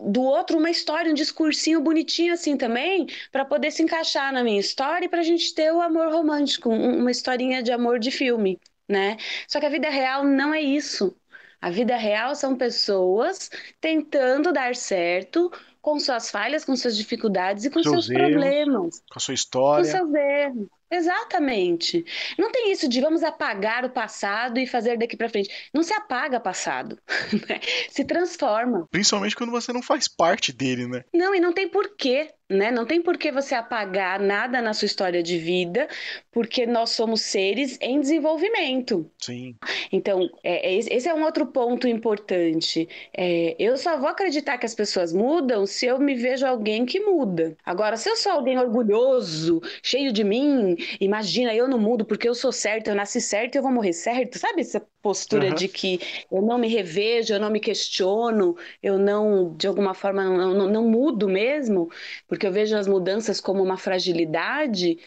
do 0.00 0.22
outro 0.22 0.58
uma 0.58 0.70
história, 0.70 1.10
um 1.10 1.14
discursinho 1.14 1.80
bonitinho 1.80 2.34
assim 2.34 2.56
também, 2.56 3.06
para 3.30 3.44
poder 3.44 3.70
se 3.70 3.82
encaixar 3.82 4.32
na 4.32 4.42
minha 4.42 4.60
história 4.60 5.06
e 5.06 5.08
para 5.08 5.20
a 5.20 5.24
gente 5.24 5.54
ter 5.54 5.72
o 5.72 5.80
amor 5.80 6.12
romântico, 6.12 6.68
uma 6.70 7.10
historinha 7.10 7.62
de 7.62 7.72
amor 7.72 7.98
de 7.98 8.10
filme, 8.10 8.58
né? 8.88 9.16
Só 9.48 9.60
que 9.60 9.66
a 9.66 9.70
vida 9.70 9.88
real 9.88 10.24
não 10.24 10.52
é 10.52 10.60
isso. 10.60 11.16
A 11.60 11.70
vida 11.70 11.96
real 11.96 12.34
são 12.34 12.56
pessoas 12.56 13.50
tentando 13.80 14.52
dar 14.52 14.76
certo 14.76 15.50
com 15.80 15.98
suas 15.98 16.30
falhas, 16.30 16.64
com 16.64 16.76
suas 16.76 16.96
dificuldades 16.96 17.64
e 17.64 17.70
com 17.70 17.82
seus, 17.82 18.06
seus 18.06 18.08
problemas. 18.08 19.02
Com 19.10 19.18
a 19.18 19.20
sua 19.20 19.34
história. 19.34 19.84
Com 19.84 19.98
seus 19.98 20.14
erros. 20.14 20.68
Exatamente. 20.94 22.04
Não 22.38 22.52
tem 22.52 22.70
isso 22.70 22.88
de 22.88 23.00
vamos 23.00 23.22
apagar 23.22 23.84
o 23.84 23.90
passado 23.90 24.58
e 24.58 24.66
fazer 24.66 24.96
daqui 24.96 25.16
para 25.16 25.28
frente. 25.28 25.50
Não 25.72 25.82
se 25.82 25.92
apaga 25.92 26.38
passado, 26.38 26.98
né? 27.48 27.60
se 27.90 28.04
transforma. 28.04 28.86
Principalmente 28.90 29.34
quando 29.34 29.50
você 29.50 29.72
não 29.72 29.82
faz 29.82 30.06
parte 30.06 30.52
dele, 30.52 30.86
né? 30.86 31.04
Não, 31.12 31.34
e 31.34 31.40
não 31.40 31.52
tem 31.52 31.68
porquê, 31.68 32.30
né? 32.54 32.70
Não 32.70 32.86
tem 32.86 33.02
porquê 33.02 33.30
você 33.30 33.54
apagar 33.54 34.20
nada 34.20 34.60
na 34.62 34.72
sua 34.72 34.86
história 34.86 35.22
de 35.22 35.38
vida, 35.38 35.88
porque 36.30 36.66
nós 36.66 36.90
somos 36.90 37.20
seres 37.22 37.78
em 37.80 38.00
desenvolvimento. 38.00 39.10
Sim. 39.18 39.56
Então, 39.92 40.28
é, 40.42 40.74
esse 40.74 41.08
é 41.08 41.14
um 41.14 41.24
outro 41.24 41.46
ponto 41.46 41.86
importante. 41.86 42.88
É, 43.16 43.54
eu 43.58 43.76
só 43.76 43.98
vou 43.98 44.08
acreditar 44.08 44.58
que 44.58 44.66
as 44.66 44.74
pessoas 44.74 45.12
mudam 45.12 45.66
se 45.66 45.86
eu 45.86 45.98
me 45.98 46.14
vejo 46.14 46.46
alguém 46.46 46.84
que 46.86 47.00
muda. 47.00 47.56
Agora, 47.64 47.96
se 47.96 48.08
eu 48.08 48.16
sou 48.16 48.32
alguém 48.32 48.58
orgulhoso, 48.58 49.60
cheio 49.82 50.12
de 50.12 50.24
mim, 50.24 50.76
imagina, 51.00 51.54
eu 51.54 51.68
não 51.68 51.78
mudo 51.78 52.04
porque 52.04 52.28
eu 52.28 52.34
sou 52.34 52.52
certo, 52.52 52.88
eu 52.88 52.94
nasci 52.94 53.20
certo 53.20 53.54
e 53.54 53.58
eu 53.58 53.62
vou 53.62 53.72
morrer 53.72 53.92
certo. 53.92 54.38
Sabe 54.38 54.60
essa 54.60 54.80
postura 55.04 55.48
uhum. 55.48 55.54
de 55.54 55.68
que 55.68 56.00
eu 56.32 56.40
não 56.40 56.56
me 56.56 56.66
revejo, 56.66 57.34
eu 57.34 57.38
não 57.38 57.50
me 57.50 57.60
questiono, 57.60 58.56
eu 58.82 58.98
não, 58.98 59.54
de 59.54 59.66
alguma 59.66 59.92
forma, 59.92 60.24
não, 60.24 60.54
não, 60.54 60.70
não 60.70 60.88
mudo 60.88 61.28
mesmo, 61.28 61.90
porque 62.26 62.43
eu 62.46 62.52
vejo 62.52 62.76
as 62.76 62.86
mudanças 62.86 63.40
como 63.40 63.62
uma 63.62 63.76
fragilidade. 63.76 64.98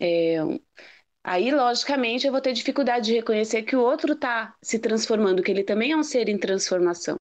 É, 0.00 0.38
Aí, 1.26 1.50
logicamente, 1.50 2.24
eu 2.24 2.30
vou 2.30 2.40
ter 2.40 2.52
dificuldade 2.52 3.06
de 3.06 3.14
reconhecer 3.14 3.62
que 3.62 3.74
o 3.74 3.80
outro 3.80 4.12
está 4.12 4.54
se 4.62 4.78
transformando, 4.78 5.42
que 5.42 5.50
ele 5.50 5.64
também 5.64 5.90
é 5.90 5.96
um 5.96 6.04
ser 6.04 6.28
em 6.28 6.38
transformação. 6.38 7.18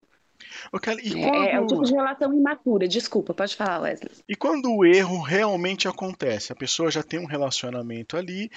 Okay, 0.72 0.96
quando... 0.96 1.18
é, 1.18 1.54
é 1.54 1.60
um 1.60 1.66
tipo 1.66 1.84
de 1.84 1.92
relação 1.92 2.32
imatura. 2.32 2.88
Desculpa, 2.88 3.34
pode 3.34 3.56
falar, 3.56 3.82
Wesley. 3.82 4.12
E 4.30 4.36
quando 4.36 4.72
o 4.72 4.86
erro 4.86 5.20
realmente 5.22 5.88
acontece, 5.88 6.54
a 6.54 6.56
pessoa 6.56 6.92
já 6.92 7.02
tem 7.02 7.20
um 7.20 7.26
relacionamento 7.26 8.16
ali, 8.16 8.52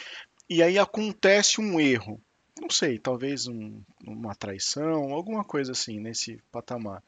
e 0.50 0.62
aí 0.62 0.78
acontece 0.78 1.62
um 1.62 1.80
erro. 1.80 2.20
Não 2.60 2.68
sei, 2.68 2.98
talvez 2.98 3.46
um, 3.46 3.80
uma 4.06 4.34
traição, 4.34 5.14
alguma 5.14 5.44
coisa 5.44 5.72
assim, 5.72 5.98
nesse 5.98 6.42
patamar. 6.52 7.02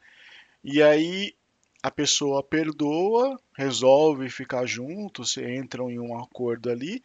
E 0.63 0.81
aí 0.81 1.35
a 1.83 1.89
pessoa 1.89 2.43
perdoa, 2.43 3.39
resolve 3.57 4.29
ficar 4.29 4.65
juntos, 4.65 5.37
entram 5.37 5.89
em 5.89 5.99
um 5.99 6.17
acordo 6.17 6.69
ali. 6.69 7.01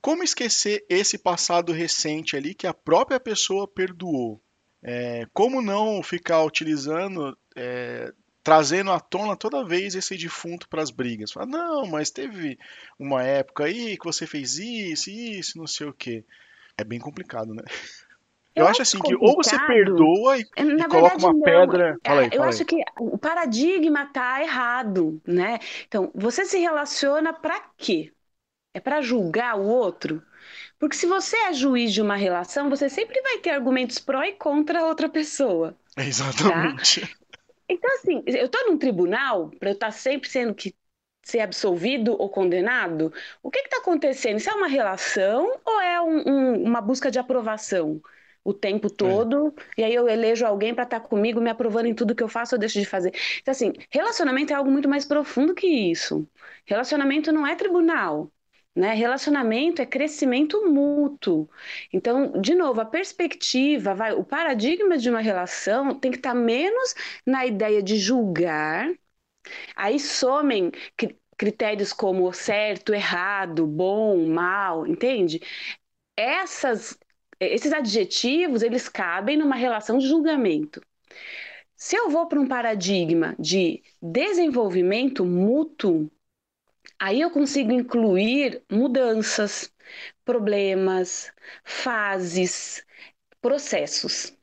Como 0.00 0.24
esquecer 0.24 0.84
esse 0.88 1.18
passado 1.18 1.72
recente 1.72 2.36
ali 2.36 2.54
que 2.54 2.66
a 2.66 2.74
própria 2.74 3.20
pessoa 3.20 3.68
perdoou? 3.68 4.40
É, 4.82 5.26
como 5.32 5.60
não 5.60 6.02
ficar 6.02 6.42
utilizando, 6.42 7.36
é, 7.54 8.12
trazendo 8.42 8.90
à 8.90 8.98
tona 8.98 9.36
toda 9.36 9.64
vez 9.64 9.94
esse 9.94 10.16
defunto 10.16 10.68
para 10.68 10.82
as 10.82 10.90
brigas? 10.90 11.32
Fala, 11.32 11.46
não, 11.46 11.86
mas 11.86 12.10
teve 12.10 12.58
uma 12.98 13.22
época 13.22 13.64
aí 13.64 13.96
que 13.98 14.04
você 14.04 14.26
fez 14.26 14.58
isso, 14.58 15.10
isso, 15.10 15.58
não 15.58 15.66
sei 15.66 15.86
o 15.86 15.92
que. 15.92 16.24
É 16.76 16.82
bem 16.82 16.98
complicado, 16.98 17.54
né? 17.54 17.62
Eu, 18.54 18.64
eu 18.64 18.68
acho 18.68 18.82
assim 18.82 18.98
que 19.00 19.14
ou 19.14 19.34
você 19.36 19.58
perdoa 19.58 20.38
e, 20.38 20.44
É, 20.56 20.64
Na 20.64 20.74
e 20.82 20.84
coloca 20.86 21.16
verdade, 21.16 21.26
uma 21.26 21.34
não. 21.34 21.42
pedra. 21.42 21.96
Fala 22.04 22.22
aí, 22.22 22.30
eu 22.32 22.42
fala 22.42 22.48
acho 22.48 22.62
aí. 22.62 22.66
que 22.66 22.76
o 22.98 23.18
paradigma 23.18 24.06
tá 24.12 24.42
errado, 24.42 25.20
né? 25.26 25.58
Então, 25.86 26.10
você 26.14 26.44
se 26.44 26.58
relaciona 26.58 27.32
para 27.32 27.60
quê? 27.76 28.12
É 28.74 28.80
para 28.80 29.00
julgar 29.02 29.58
o 29.58 29.64
outro? 29.66 30.22
Porque 30.78 30.96
se 30.96 31.06
você 31.06 31.36
é 31.38 31.52
juiz 31.54 31.92
de 31.92 32.02
uma 32.02 32.16
relação, 32.16 32.70
você 32.70 32.88
sempre 32.90 33.20
vai 33.22 33.38
ter 33.38 33.50
argumentos 33.50 33.98
pró 34.00 34.22
e 34.24 34.32
contra 34.34 34.80
a 34.80 34.86
outra 34.86 35.08
pessoa. 35.08 35.76
Exatamente. 35.96 37.00
Tá? 37.02 37.08
Então, 37.68 37.90
assim, 37.96 38.22
eu 38.26 38.46
estou 38.46 38.66
num 38.68 38.78
tribunal 38.78 39.50
para 39.58 39.70
eu 39.70 39.74
estar 39.74 39.86
tá 39.86 39.92
sempre 39.92 40.28
sendo 40.28 40.54
que 40.54 40.74
ser 41.22 41.40
absolvido 41.40 42.12
ou 42.20 42.28
condenado? 42.30 43.12
O 43.42 43.50
que 43.50 43.58
está 43.60 43.78
acontecendo? 43.78 44.38
Isso 44.38 44.50
é 44.50 44.54
uma 44.54 44.66
relação 44.68 45.60
ou 45.64 45.80
é 45.80 46.00
um, 46.00 46.28
um, 46.28 46.64
uma 46.64 46.80
busca 46.80 47.10
de 47.10 47.18
aprovação? 47.18 48.00
O 48.44 48.54
tempo 48.54 48.86
é. 48.86 48.90
todo, 48.90 49.54
é. 49.76 49.80
e 49.82 49.84
aí 49.84 49.94
eu 49.94 50.08
elejo 50.08 50.46
alguém 50.46 50.74
para 50.74 50.84
estar 50.84 51.00
tá 51.00 51.06
comigo, 51.06 51.40
me 51.40 51.50
aprovando 51.50 51.86
em 51.86 51.94
tudo 51.94 52.14
que 52.14 52.22
eu 52.22 52.28
faço 52.28 52.54
ou 52.54 52.58
deixo 52.58 52.78
de 52.78 52.86
fazer. 52.86 53.12
Então, 53.40 53.52
assim, 53.52 53.72
relacionamento 53.90 54.52
é 54.52 54.56
algo 54.56 54.70
muito 54.70 54.88
mais 54.88 55.04
profundo 55.04 55.54
que 55.54 55.66
isso. 55.66 56.26
Relacionamento 56.66 57.32
não 57.32 57.46
é 57.46 57.54
tribunal. 57.54 58.30
Né? 58.74 58.94
Relacionamento 58.94 59.82
é 59.82 59.86
crescimento 59.86 60.64
mútuo. 60.70 61.50
Então, 61.92 62.40
de 62.40 62.54
novo, 62.54 62.80
a 62.80 62.84
perspectiva, 62.84 63.94
vai, 63.94 64.12
o 64.12 64.24
paradigma 64.24 64.96
de 64.96 65.10
uma 65.10 65.20
relação 65.20 65.98
tem 65.98 66.10
que 66.10 66.18
estar 66.18 66.34
tá 66.34 66.38
menos 66.38 66.94
na 67.26 67.44
ideia 67.44 67.82
de 67.82 67.96
julgar. 67.96 68.88
Aí 69.76 69.98
somem 69.98 70.70
critérios 71.36 71.92
como 71.92 72.32
certo, 72.32 72.92
errado, 72.94 73.66
bom, 73.66 74.26
mal, 74.26 74.86
entende? 74.86 75.40
Essas, 76.16 76.98
esses 77.40 77.72
adjetivos, 77.72 78.62
eles 78.62 78.88
cabem 78.88 79.36
numa 79.36 79.56
relação 79.56 79.98
de 79.98 80.06
julgamento. 80.08 80.80
Se 81.76 81.96
eu 81.96 82.10
vou 82.10 82.28
para 82.28 82.40
um 82.40 82.46
paradigma 82.48 83.34
de 83.38 83.82
desenvolvimento 84.02 85.24
mútuo, 85.24 86.10
Aí 86.98 87.20
eu 87.20 87.30
consigo 87.30 87.72
incluir 87.72 88.62
mudanças, 88.70 89.72
problemas, 90.24 91.32
fases, 91.64 92.84
processos, 93.40 94.36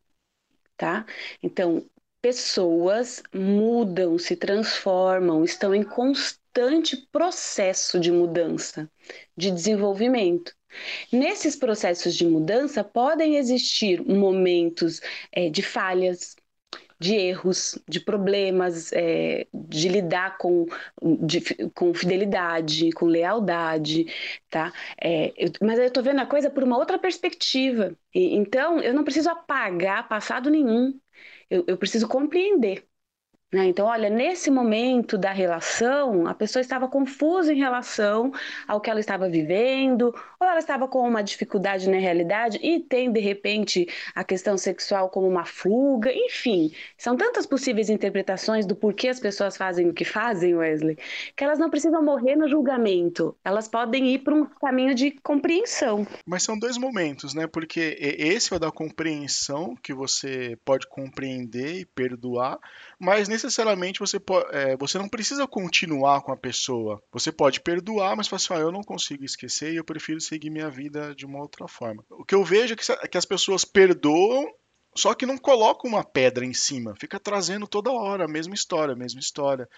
tá? 0.77 1.06
Então, 1.44 1.89
pessoas 2.22 3.24
mudam, 3.34 4.18
se 4.18 4.36
transformam, 4.36 5.44
estão 5.44 5.74
em 5.75 5.84
constante 5.84 6.98
processo 7.12 8.00
de 8.00 8.12
mudança, 8.12 8.89
de 9.38 9.51
desenvolvimento. 9.51 10.56
Nesses 11.12 11.55
processos 11.55 12.15
de 12.15 12.25
mudança 12.25 12.84
podem 12.84 13.38
existir 13.38 14.01
momentos 14.05 15.01
é, 15.31 15.50
de 15.50 15.62
falhas, 15.62 16.36
de 17.00 17.15
erros, 17.15 17.77
de 17.88 18.00
problemas, 18.00 18.91
é, 18.93 19.48
de 19.53 19.88
lidar 19.89 20.38
com, 20.38 20.65
de, 21.22 21.41
com 21.75 21.93
fidelidade, 21.93 22.91
com 22.91 23.05
lealdade, 23.05 24.05
tá? 24.50 24.74
É, 25.01 25.34
eu, 25.38 25.51
mas 25.62 25.77
eu 25.79 25.86
estou 25.86 26.03
vendo 26.03 26.19
a 26.22 26.25
coisa 26.25 26.50
por 26.50 26.63
uma 26.63 26.77
outra 26.77 26.98
perspectiva. 26.98 27.96
E, 28.13 28.36
então, 28.36 28.79
eu 28.79 28.93
não 28.93 29.03
preciso 29.03 29.29
apagar 29.29 30.07
passado 30.07 30.50
nenhum. 30.50 31.00
Eu, 31.50 31.63
eu 31.67 31.77
preciso 31.77 32.07
compreender. 32.07 32.88
Né? 33.50 33.68
Então, 33.68 33.86
olha, 33.86 34.10
nesse 34.10 34.51
momento 34.51 35.18
da 35.18 35.32
relação, 35.32 36.27
a 36.27 36.34
pessoa 36.34 36.60
estava 36.60 36.86
confusa 36.89 37.54
em 37.54 37.58
relação 37.58 38.34
ao 38.68 38.82
que 38.82 38.89
ela 38.89 39.00
estava 39.00 39.30
vivendo, 39.30 40.13
ou 40.38 40.48
ela 40.48 40.60
estava 40.60 40.86
com 40.86 41.00
uma 41.08 41.24
dificuldade 41.24 41.89
na 41.89 41.98
realidade 41.98 42.60
e 42.62 42.82
tem, 42.82 43.10
de 43.10 43.22
repente, 43.22 43.88
a 44.13 44.22
questão 44.22 44.58
sexual 44.58 45.10
como 45.10 45.25
uma 45.30 45.46
fuga, 45.46 46.12
enfim, 46.13 46.74
são 46.98 47.16
tantas 47.16 47.46
possíveis 47.46 47.89
interpretações 47.89 48.66
do 48.66 48.75
porquê 48.75 49.08
as 49.08 49.20
pessoas 49.20 49.56
fazem 49.56 49.88
o 49.88 49.94
que 49.94 50.04
fazem, 50.04 50.54
Wesley, 50.54 50.98
que 51.34 51.42
elas 51.42 51.58
não 51.58 51.70
precisam 51.70 52.04
morrer 52.04 52.36
no 52.36 52.50
julgamento, 52.50 53.34
elas 53.46 53.70
podem 53.70 54.10
ir 54.10 54.20
para 54.20 54.36
um 54.36 54.46
caminho 54.46 54.94
de 54.94 55.12
compreensão. 55.24 56.06
Mas 56.25 56.44
são 56.44 56.60
dois 56.60 56.77
momentos, 56.77 57.34
né? 57.34 57.48
Porque 57.48 57.96
esse 58.00 58.51
é 58.51 58.58
o 58.58 58.60
da 58.60 58.72
compreensão, 58.72 59.74
que 59.82 59.94
você 59.94 60.58
pode 60.66 60.86
compreender 60.89 61.80
e 61.80 61.86
perdoar, 61.86 62.60
mas 63.00 63.30
necessariamente 63.44 64.00
você, 64.00 64.20
pode, 64.20 64.48
é, 64.56 64.75
você 64.75 64.98
não 64.98 65.08
precisa 65.08 65.48
continuar 65.48 66.22
com 66.22 66.32
a 66.32 66.38
pessoa. 66.38 67.01
Você 67.12 67.32
pode 67.32 67.62
perdoar, 67.62 68.15
mas 68.15 68.27
falar 68.27 68.38
assim, 68.38 68.53
ah, 68.53 68.60
eu 68.60 68.72
não 68.72 68.82
consigo 68.82 69.24
esquecer 69.24 69.74
e 69.74 69.77
eu 69.77 69.84
prefiro 69.84 70.20
seguir 70.20 70.50
minha 70.50 70.70
vida 70.70 71.13
de 71.15 71.25
uma 71.25 71.39
outra 71.39 71.67
forma. 71.67 72.03
O 72.10 72.25
que 72.25 72.36
eu 72.36 72.44
vejo 72.44 72.74
é 72.74 72.75
que, 72.75 72.91
é 72.91 73.08
que 73.08 73.17
as 73.17 73.25
pessoas 73.25 73.63
perdoam, 73.63 74.51
só 74.96 75.13
que 75.13 75.25
não 75.25 75.38
colocam 75.38 75.91
uma 75.91 76.03
pedra 76.03 76.44
em 76.44 76.53
cima, 76.53 76.96
fica 77.00 77.20
trazendo 77.20 77.67
toda 77.67 77.91
hora 77.91 78.25
a 78.25 78.27
mesma 78.27 78.56
história, 78.56 78.94
a 78.94 78.98
mesma 78.98 79.20
história. 79.20 79.70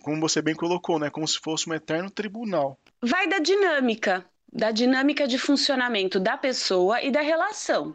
Como 0.00 0.20
você 0.20 0.40
bem 0.40 0.54
colocou, 0.54 0.98
né? 0.98 1.10
Como 1.10 1.28
se 1.28 1.38
fosse 1.38 1.68
um 1.68 1.74
eterno 1.74 2.10
tribunal. 2.10 2.78
Vai 3.02 3.28
da 3.28 3.38
dinâmica, 3.38 4.24
da 4.50 4.70
dinâmica 4.70 5.28
de 5.28 5.38
funcionamento 5.38 6.18
da 6.18 6.36
pessoa 6.38 7.02
e 7.02 7.10
da 7.10 7.20
relação. 7.20 7.94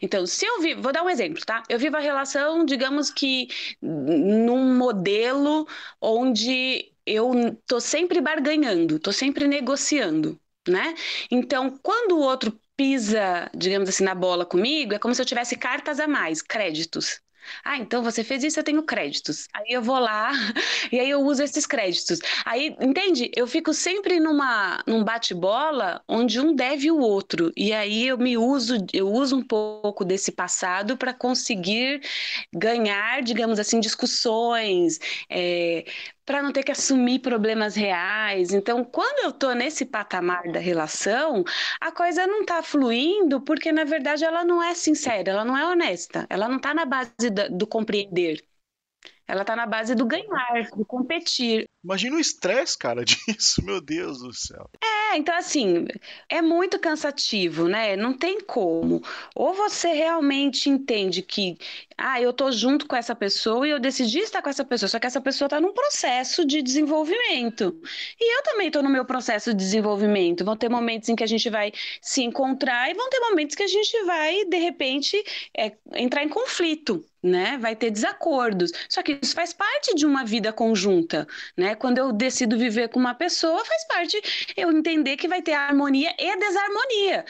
Então, 0.00 0.26
se 0.26 0.44
eu 0.46 0.60
vivo, 0.60 0.82
vou 0.82 0.92
dar 0.92 1.02
um 1.02 1.10
exemplo, 1.10 1.44
tá? 1.44 1.62
Eu 1.68 1.78
vivo 1.78 1.96
a 1.96 2.00
relação, 2.00 2.64
digamos 2.64 3.10
que 3.10 3.48
num 3.80 4.76
modelo 4.76 5.66
onde 6.00 6.92
eu 7.06 7.56
tô 7.66 7.80
sempre 7.80 8.20
barganhando, 8.20 8.98
tô 8.98 9.12
sempre 9.12 9.46
negociando, 9.48 10.40
né? 10.68 10.94
Então, 11.30 11.78
quando 11.82 12.12
o 12.16 12.20
outro 12.20 12.58
pisa, 12.76 13.50
digamos 13.54 13.88
assim, 13.88 14.04
na 14.04 14.14
bola 14.14 14.46
comigo, 14.46 14.94
é 14.94 14.98
como 14.98 15.14
se 15.14 15.20
eu 15.22 15.26
tivesse 15.26 15.56
cartas 15.56 16.00
a 16.00 16.06
mais, 16.08 16.40
créditos. 16.42 17.20
Ah, 17.64 17.76
então 17.78 18.02
você 18.02 18.22
fez 18.24 18.42
isso, 18.44 18.58
eu 18.60 18.64
tenho 18.64 18.82
créditos. 18.82 19.48
Aí 19.54 19.66
eu 19.70 19.82
vou 19.82 19.98
lá 19.98 20.32
e 20.92 20.98
aí 21.00 21.10
eu 21.10 21.20
uso 21.20 21.42
esses 21.42 21.66
créditos. 21.66 22.18
Aí, 22.44 22.76
entende? 22.80 23.30
Eu 23.36 23.46
fico 23.46 23.72
sempre 23.74 24.20
numa 24.20 24.82
num 24.86 25.04
bate-bola 25.04 26.02
onde 26.08 26.40
um 26.40 26.54
deve 26.54 26.90
o 26.90 26.98
outro. 26.98 27.52
E 27.56 27.72
aí 27.72 28.06
eu 28.08 28.18
me 28.18 28.36
uso, 28.36 28.76
eu 28.92 29.08
uso 29.12 29.36
um 29.36 29.42
pouco 29.42 30.04
desse 30.04 30.32
passado 30.32 30.96
para 30.96 31.12
conseguir 31.14 32.00
ganhar, 32.52 33.22
digamos 33.22 33.58
assim, 33.58 33.80
discussões, 33.80 34.98
é, 35.30 35.84
para 36.24 36.42
não 36.42 36.52
ter 36.52 36.62
que 36.62 36.72
assumir 36.72 37.20
problemas 37.20 37.74
reais. 37.74 38.52
Então, 38.52 38.84
quando 38.84 39.24
eu 39.24 39.30
estou 39.30 39.54
nesse 39.54 39.84
patamar 39.84 40.50
da 40.52 40.60
relação, 40.60 41.44
a 41.80 41.90
coisa 41.92 42.26
não 42.26 42.42
está 42.42 42.62
fluindo 42.62 43.40
porque, 43.40 43.72
na 43.72 43.84
verdade, 43.84 44.24
ela 44.24 44.44
não 44.44 44.62
é 44.62 44.74
sincera, 44.74 45.30
ela 45.30 45.44
não 45.44 45.56
é 45.56 45.66
honesta, 45.66 46.26
ela 46.30 46.48
não 46.48 46.56
está 46.56 46.74
na 46.74 46.84
base 46.84 47.30
do 47.50 47.66
compreender. 47.66 48.42
Ela 49.26 49.42
está 49.42 49.56
na 49.56 49.66
base 49.66 49.94
do 49.94 50.06
ganhar, 50.06 50.70
do 50.76 50.84
competir. 50.84 51.68
Imagina 51.84 52.16
o 52.16 52.20
estresse, 52.20 52.78
cara, 52.78 53.04
disso, 53.04 53.64
meu 53.64 53.80
Deus 53.80 54.20
do 54.20 54.32
céu. 54.32 54.70
É, 54.80 55.16
então 55.16 55.34
assim, 55.34 55.86
é 56.28 56.40
muito 56.40 56.78
cansativo, 56.78 57.66
né? 57.66 57.96
Não 57.96 58.16
tem 58.16 58.40
como. 58.40 59.02
Ou 59.34 59.52
você 59.52 59.88
realmente 59.92 60.70
entende 60.70 61.22
que, 61.22 61.58
ah, 61.98 62.20
eu 62.20 62.32
tô 62.32 62.52
junto 62.52 62.86
com 62.86 62.94
essa 62.94 63.14
pessoa 63.14 63.66
e 63.66 63.70
eu 63.70 63.80
decidi 63.80 64.20
estar 64.20 64.40
com 64.40 64.48
essa 64.48 64.64
pessoa, 64.64 64.88
só 64.88 64.98
que 64.98 65.06
essa 65.06 65.20
pessoa 65.20 65.46
está 65.46 65.60
num 65.60 65.72
processo 65.72 66.44
de 66.44 66.62
desenvolvimento. 66.62 67.80
E 68.20 68.38
eu 68.38 68.42
também 68.44 68.68
estou 68.68 68.82
no 68.82 68.90
meu 68.90 69.04
processo 69.04 69.50
de 69.50 69.56
desenvolvimento. 69.56 70.44
Vão 70.44 70.56
ter 70.56 70.68
momentos 70.68 71.08
em 71.08 71.16
que 71.16 71.24
a 71.24 71.26
gente 71.26 71.50
vai 71.50 71.72
se 72.00 72.22
encontrar 72.22 72.90
e 72.90 72.94
vão 72.94 73.10
ter 73.10 73.20
momentos 73.20 73.56
que 73.56 73.62
a 73.62 73.68
gente 73.68 74.04
vai, 74.04 74.44
de 74.44 74.56
repente, 74.56 75.22
é, 75.56 75.72
entrar 75.94 76.22
em 76.22 76.28
conflito 76.28 77.04
né? 77.22 77.56
Vai 77.58 77.76
ter 77.76 77.90
desacordos. 77.90 78.72
Só 78.88 79.02
que 79.02 79.18
isso 79.22 79.34
faz 79.34 79.52
parte 79.52 79.94
de 79.94 80.04
uma 80.04 80.24
vida 80.24 80.52
conjunta, 80.52 81.26
né? 81.56 81.71
Quando 81.76 81.98
eu 81.98 82.12
decido 82.12 82.58
viver 82.58 82.88
com 82.88 82.98
uma 83.00 83.14
pessoa, 83.14 83.64
faz 83.64 83.84
parte 83.86 84.52
eu 84.56 84.70
entender 84.70 85.16
que 85.16 85.28
vai 85.28 85.42
ter 85.42 85.52
harmonia 85.54 86.14
e 86.18 86.36
desarmonia. 86.38 87.24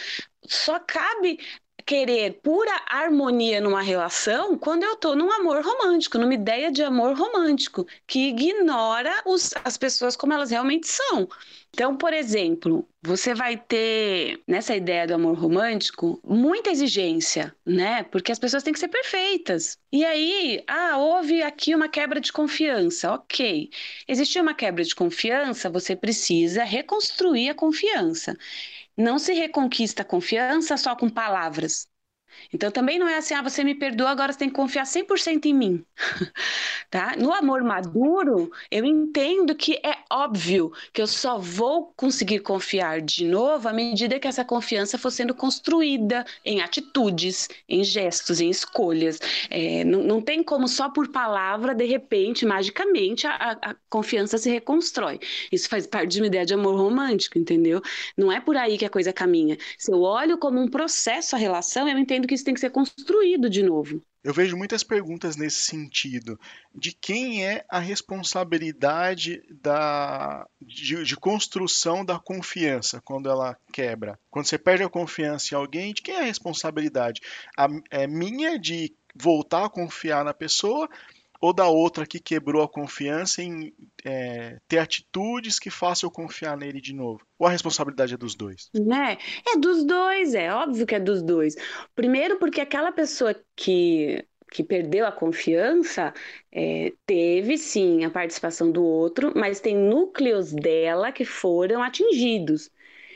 Só 0.46 0.78
cabe 0.80 1.38
querer 1.84 2.40
pura 2.42 2.72
harmonia 2.88 3.60
numa 3.60 3.82
relação 3.82 4.56
quando 4.58 4.82
eu 4.82 4.94
estou 4.94 5.16
num 5.16 5.30
amor 5.30 5.62
romântico, 5.64 6.18
numa 6.18 6.34
ideia 6.34 6.70
de 6.70 6.82
amor 6.82 7.16
romântico, 7.16 7.86
que 8.06 8.28
ignora 8.28 9.22
os, 9.26 9.50
as 9.64 9.76
pessoas 9.76 10.16
como 10.16 10.32
elas 10.32 10.50
realmente 10.50 10.88
são. 10.88 11.28
Então, 11.74 11.96
por 11.96 12.12
exemplo, 12.12 12.86
você 13.02 13.34
vai 13.34 13.56
ter 13.56 14.42
nessa 14.46 14.76
ideia 14.76 15.06
do 15.06 15.14
amor 15.14 15.38
romântico 15.38 16.20
muita 16.22 16.70
exigência, 16.70 17.54
né? 17.64 18.02
Porque 18.04 18.30
as 18.30 18.38
pessoas 18.38 18.62
têm 18.62 18.74
que 18.74 18.78
ser 18.78 18.88
perfeitas. 18.88 19.78
E 19.90 20.04
aí, 20.04 20.62
ah, 20.68 20.98
houve 20.98 21.42
aqui 21.42 21.74
uma 21.74 21.88
quebra 21.88 22.20
de 22.20 22.30
confiança. 22.30 23.12
Ok. 23.14 23.70
Existiu 24.06 24.42
uma 24.42 24.54
quebra 24.54 24.84
de 24.84 24.94
confiança, 24.94 25.70
você 25.70 25.96
precisa 25.96 26.62
reconstruir 26.62 27.48
a 27.48 27.54
confiança. 27.54 28.36
Não 28.96 29.18
se 29.18 29.34
reconquista 29.34 30.00
a 30.02 30.04
confiança 30.04 30.76
só 30.78 30.96
com 30.96 31.08
palavras. 31.10 31.86
Então 32.52 32.70
também 32.70 32.98
não 32.98 33.08
é 33.08 33.16
assim, 33.16 33.34
ah, 33.34 33.42
você 33.42 33.64
me 33.64 33.74
perdoa, 33.74 34.10
agora 34.10 34.32
você 34.32 34.38
tem 34.38 34.48
que 34.48 34.54
confiar 34.54 34.84
100% 34.84 35.46
em 35.46 35.54
mim. 35.54 35.84
tá? 36.90 37.14
No 37.16 37.32
amor 37.32 37.62
maduro, 37.62 38.50
eu 38.70 38.84
entendo 38.84 39.54
que 39.54 39.74
é 39.84 39.98
óbvio 40.10 40.72
que 40.92 41.00
eu 41.00 41.06
só 41.06 41.38
vou 41.38 41.92
conseguir 41.96 42.40
confiar 42.40 43.00
de 43.00 43.24
novo 43.24 43.68
à 43.68 43.72
medida 43.72 44.18
que 44.18 44.28
essa 44.28 44.44
confiança 44.44 44.98
for 44.98 45.10
sendo 45.10 45.34
construída 45.34 46.24
em 46.44 46.60
atitudes, 46.60 47.48
em 47.68 47.82
gestos, 47.84 48.40
em 48.40 48.50
escolhas. 48.50 49.18
É, 49.50 49.84
não, 49.84 50.02
não 50.02 50.20
tem 50.20 50.42
como 50.42 50.68
só 50.68 50.88
por 50.90 51.08
palavra, 51.08 51.74
de 51.74 51.84
repente, 51.84 52.44
magicamente, 52.44 53.26
a, 53.26 53.58
a 53.62 53.74
confiança 53.88 54.38
se 54.38 54.50
reconstrói. 54.50 55.18
Isso 55.50 55.68
faz 55.68 55.86
parte 55.86 56.12
de 56.12 56.20
uma 56.20 56.26
ideia 56.26 56.44
de 56.44 56.54
amor 56.54 56.76
romântico, 56.76 57.38
entendeu? 57.38 57.80
Não 58.16 58.30
é 58.30 58.40
por 58.40 58.56
aí 58.56 58.78
que 58.78 58.84
a 58.84 58.90
coisa 58.90 59.12
caminha. 59.12 59.56
Se 59.78 59.92
eu 59.92 60.00
olho 60.00 60.38
como 60.38 60.60
um 60.60 60.68
processo 60.68 61.34
a 61.36 61.38
relação, 61.38 61.88
eu 61.88 61.98
entendo 61.98 62.21
que 62.26 62.34
isso 62.34 62.44
tem 62.44 62.54
que 62.54 62.60
ser 62.60 62.70
construído 62.70 63.48
de 63.48 63.62
novo. 63.62 64.02
Eu 64.22 64.32
vejo 64.32 64.56
muitas 64.56 64.84
perguntas 64.84 65.36
nesse 65.36 65.62
sentido. 65.62 66.38
De 66.74 66.92
quem 66.92 67.44
é 67.44 67.64
a 67.68 67.78
responsabilidade 67.80 69.42
da, 69.60 70.46
de, 70.60 71.02
de, 71.02 71.16
construção 71.16 72.04
da 72.04 72.18
confiança 72.18 73.00
quando 73.04 73.28
ela 73.28 73.56
quebra? 73.72 74.18
Quando 74.30 74.46
você 74.46 74.58
perde 74.58 74.84
a 74.84 74.88
confiança 74.88 75.54
em 75.54 75.58
alguém, 75.58 75.92
de 75.92 76.02
quem 76.02 76.14
é 76.14 76.20
a 76.20 76.24
responsabilidade? 76.24 77.20
A, 77.56 77.68
é 77.90 78.06
minha 78.06 78.58
de 78.58 78.94
voltar 79.14 79.64
a 79.64 79.70
confiar 79.70 80.24
na 80.24 80.32
pessoa 80.32 80.88
ou 81.42 81.52
da 81.52 81.66
outra 81.66 82.06
que 82.06 82.20
quebrou 82.20 82.62
a 82.62 82.68
confiança 82.68 83.42
em 83.42 83.74
é, 84.04 84.58
ter 84.68 84.78
atitudes 84.78 85.58
que 85.58 85.70
façam 85.70 86.06
eu 86.06 86.12
confiar 86.12 86.56
nele 86.56 86.80
de 86.80 86.94
novo? 86.94 87.20
Ou 87.36 87.48
a 87.48 87.50
responsabilidade 87.50 88.14
é 88.14 88.16
dos 88.16 88.36
dois? 88.36 88.70
Né? 88.72 89.18
É 89.44 89.58
dos 89.58 89.84
dois, 89.84 90.34
é 90.34 90.54
óbvio 90.54 90.86
que 90.86 90.94
é 90.94 91.00
dos 91.00 91.20
dois. 91.20 91.56
Primeiro, 91.96 92.38
porque 92.38 92.60
aquela 92.60 92.92
pessoa 92.92 93.34
que 93.56 94.24
que 94.52 94.62
perdeu 94.62 95.06
a 95.06 95.10
confiança, 95.10 96.12
é, 96.52 96.92
teve 97.06 97.56
sim 97.56 98.04
a 98.04 98.10
participação 98.10 98.70
do 98.70 98.84
outro, 98.84 99.32
mas 99.34 99.60
tem 99.60 99.74
núcleos 99.74 100.52
dela 100.52 101.10
que 101.10 101.24
foram 101.24 101.82
atingidos. 101.82 102.70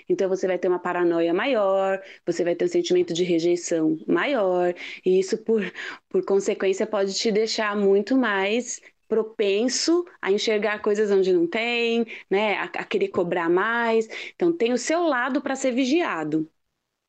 Então 0.09 0.29
você 0.29 0.47
vai 0.47 0.59
ter 0.59 0.69
uma 0.69 0.79
paranoia 0.79 1.33
maior, 1.35 2.01
você 2.25 2.45
vai 2.45 2.55
ter 2.55 2.65
um 2.65 2.69
sentimento 2.69 3.13
de 3.15 3.25
rejeição 3.25 3.99
maior, 4.07 4.75
e 5.05 5.19
isso, 5.19 5.39
por, 5.39 5.63
por 6.09 6.25
consequência, 6.25 6.87
pode 6.87 7.15
te 7.15 7.31
deixar 7.33 7.77
muito 7.77 8.17
mais 8.17 8.81
propenso 9.09 10.05
a 10.21 10.33
enxergar 10.33 10.81
coisas 10.81 11.11
onde 11.11 11.33
não 11.33 11.47
tem, 11.47 12.05
né, 12.31 12.55
a, 12.57 12.65
a 12.65 12.85
querer 12.85 13.09
cobrar 13.09 13.49
mais. 13.49 14.09
Então 14.35 14.53
tem 14.53 14.73
o 14.73 14.79
seu 14.79 15.03
lado 15.05 15.41
para 15.41 15.55
ser 15.57 15.73
vigiado, 15.73 16.49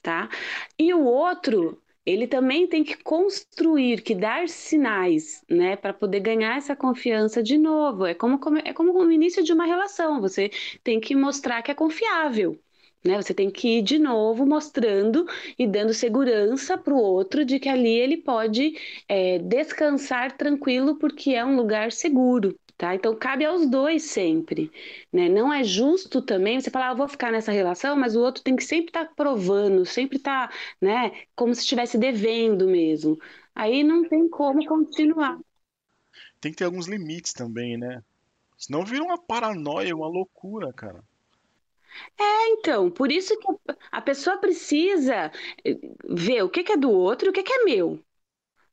tá? 0.02 0.30
E 0.80 0.94
o 0.94 1.04
outro 1.04 1.82
ele 2.06 2.26
também 2.28 2.68
tem 2.68 2.84
que 2.86 2.96
construir, 3.04 4.02
que 4.02 4.16
dar 4.16 4.48
sinais, 4.48 5.44
né, 5.50 5.76
para 5.76 5.94
poder 5.94 6.22
ganhar 6.22 6.58
essa 6.58 6.76
confiança 6.76 7.44
de 7.44 7.58
novo. 7.58 8.06
É 8.06 8.14
como, 8.16 8.40
é 8.64 8.74
como 8.74 8.94
o 8.94 9.12
início 9.12 9.44
de 9.44 9.52
uma 9.54 9.66
relação, 9.66 10.22
você 10.22 10.50
tem 10.84 11.00
que 11.02 11.14
mostrar 11.16 11.62
que 11.62 11.72
é 11.72 11.76
confiável. 11.76 12.58
Né? 13.04 13.22
Você 13.22 13.34
tem 13.34 13.50
que 13.50 13.80
ir 13.80 13.82
de 13.82 14.00
novo 14.00 14.46
mostrando 14.46 15.26
e 15.58 15.68
dando 15.68 15.94
segurança 15.94 16.78
para 16.78 16.94
o 16.94 16.98
outro 16.98 17.46
de 17.46 17.60
que 17.60 17.70
ali 17.70 17.90
ele 17.90 18.18
pode 18.18 18.78
é, 19.08 19.40
descansar 19.40 20.38
tranquilo 20.38 20.98
porque 20.98 21.32
é 21.32 21.46
um 21.46 21.56
lugar 21.56 21.92
seguro. 21.92 22.58
Tá? 22.78 22.94
Então 22.94 23.16
cabe 23.16 23.44
aos 23.44 23.68
dois 23.68 24.04
sempre, 24.04 24.72
né? 25.12 25.28
Não 25.28 25.52
é 25.52 25.64
justo 25.64 26.22
também 26.22 26.62
você 26.62 26.70
falar, 26.70 26.90
ah, 26.90 26.92
eu 26.92 26.98
vou 26.98 27.08
ficar 27.08 27.32
nessa 27.32 27.52
relação, 27.52 27.96
mas 27.96 28.16
o 28.16 28.22
outro 28.22 28.44
tem 28.44 28.56
que 28.56 28.64
sempre 28.64 28.90
estar 28.90 29.06
tá 29.06 29.14
provando, 29.16 29.84
sempre 29.84 30.18
estar, 30.18 30.50
tá, 30.50 30.56
né, 30.80 31.12
como 31.36 31.56
se 31.56 31.62
estivesse 31.62 31.98
devendo 31.98 32.68
mesmo. 32.68 33.18
Aí 33.56 33.84
não 33.84 34.08
tem 34.08 34.30
como 34.30 34.64
continuar. 34.64 35.40
Tem 36.40 36.52
que 36.52 36.58
ter 36.60 36.66
alguns 36.66 36.88
limites 36.88 37.34
também, 37.34 37.78
né? 37.78 38.04
Senão 38.56 38.86
vira 38.86 39.04
uma 39.04 39.18
paranoia, 39.18 39.96
uma 39.96 40.08
loucura, 40.08 40.72
cara. 40.72 41.04
É, 42.20 42.50
então, 42.52 42.90
por 42.92 43.12
isso 43.12 43.38
que 43.40 43.48
a 43.92 44.02
pessoa 44.02 44.38
precisa 44.38 45.32
eh, 45.66 45.78
ver 46.10 46.44
o 46.44 46.50
que 46.50 46.72
é 46.72 46.78
do 46.78 46.92
outro 46.92 47.28
e 47.28 47.30
o 47.30 47.34
que 47.34 47.44
que 47.44 47.54
é 47.54 47.64
meu. 47.64 48.00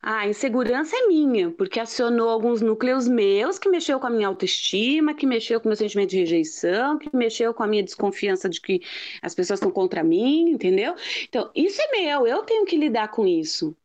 Ah, 0.02 0.20
a 0.20 0.28
insegurança 0.28 0.96
é 0.96 1.06
minha, 1.08 1.50
porque 1.52 1.80
acionou 1.80 2.28
alguns 2.28 2.60
núcleos 2.62 3.08
meus 3.08 3.58
que 3.58 3.68
mexeu 3.70 3.98
com 4.00 4.06
a 4.06 4.10
minha 4.10 4.28
autoestima, 4.28 5.14
que 5.14 5.26
mexeu 5.26 5.60
com 5.60 5.66
o 5.68 5.70
meu 5.70 5.76
sentimento 5.76 6.10
de 6.10 6.18
rejeição, 6.20 6.98
que 6.98 7.14
mexeu 7.16 7.54
com 7.54 7.62
a 7.62 7.66
minha 7.66 7.82
desconfiança 7.82 8.48
de 8.48 8.60
que 8.60 8.80
as 9.22 9.34
pessoas 9.34 9.58
estão 9.60 9.70
contra 9.72 10.04
mim, 10.04 10.50
entendeu? 10.50 10.94
Então, 11.28 11.50
isso 11.54 11.80
é 11.82 11.88
meu, 12.00 12.26
eu 12.26 12.42
tenho 12.44 12.66
que 12.66 12.76
lidar 12.76 13.08
com 13.10 13.26
isso, 13.26 13.76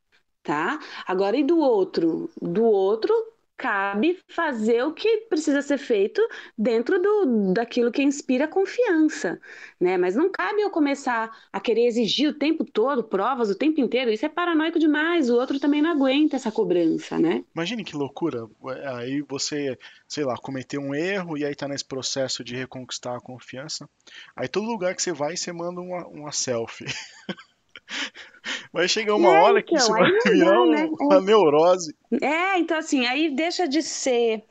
tá? 0.44 0.80
Agora, 1.08 1.38
e 1.38 1.44
do 1.44 1.60
outro? 1.60 2.30
Do 2.42 2.64
outro, 2.66 3.14
cabe 3.60 4.18
fazer 4.30 4.84
o 4.86 4.94
que 4.94 5.28
precisa 5.30 5.62
ser 5.62 5.78
feito 5.78 6.22
dentro 6.58 6.98
do, 6.98 7.54
daquilo 7.54 7.92
que 7.92 8.02
inspira 8.02 8.48
confiança, 8.48 9.40
né? 9.78 9.98
Mas 9.98 10.16
não 10.16 10.32
cabe 10.32 10.62
eu 10.62 10.70
começar 10.70 11.30
a 11.52 11.60
querer 11.60 11.86
exigir 11.86 12.30
o 12.30 12.34
tempo 12.34 12.64
todo 12.64 13.04
provas 13.04 13.50
o 13.50 13.56
tempo 13.56 13.82
inteiro. 13.82 14.12
Isso 14.12 14.26
é 14.26 14.30
paranoico 14.30 14.80
demais. 14.80 15.30
O 15.30 15.36
outro 15.36 15.60
também 15.60 15.82
não 15.82 15.92
aguenta 15.92 16.38
essa 16.38 16.50
cobrança, 16.50 17.20
né? 17.20 17.44
Imagine 17.54 17.84
que 17.84 17.98
loucura. 17.98 18.48
Aí 18.96 19.22
você, 19.28 19.78
sei 20.08 20.24
lá, 20.24 20.38
cometeu 20.38 20.80
um 20.80 20.96
erro 20.96 21.38
e 21.38 21.44
aí 21.44 21.54
tá 21.54 21.68
nesse 21.68 21.86
processo 21.86 22.46
de 22.46 22.56
reconquistar 22.56 23.18
a 23.18 23.22
confiança. 23.22 23.90
Aí 24.38 24.48
todo 24.48 24.68
lugar 24.68 24.96
que 24.96 25.04
você 25.04 25.12
vai, 25.12 25.36
você 25.36 25.52
manda 25.52 25.82
uma, 25.82 26.08
uma 26.08 26.32
selfie. 26.32 26.86
Vai 28.72 28.88
chegar 28.88 29.16
uma 29.16 29.36
é, 29.36 29.40
hora 29.42 29.64
que 29.64 29.76
então, 29.76 29.86
isso 29.86 29.92
vai 29.92 30.12
virar 30.34 30.66
né? 30.66 30.90
uma 31.00 31.18
é. 31.18 31.22
neurose. 31.22 31.96
É, 32.22 32.58
então 32.58 32.78
assim, 32.78 33.06
aí 33.06 33.30
deixa 33.30 33.68
de 33.68 33.82
ser 33.84 34.44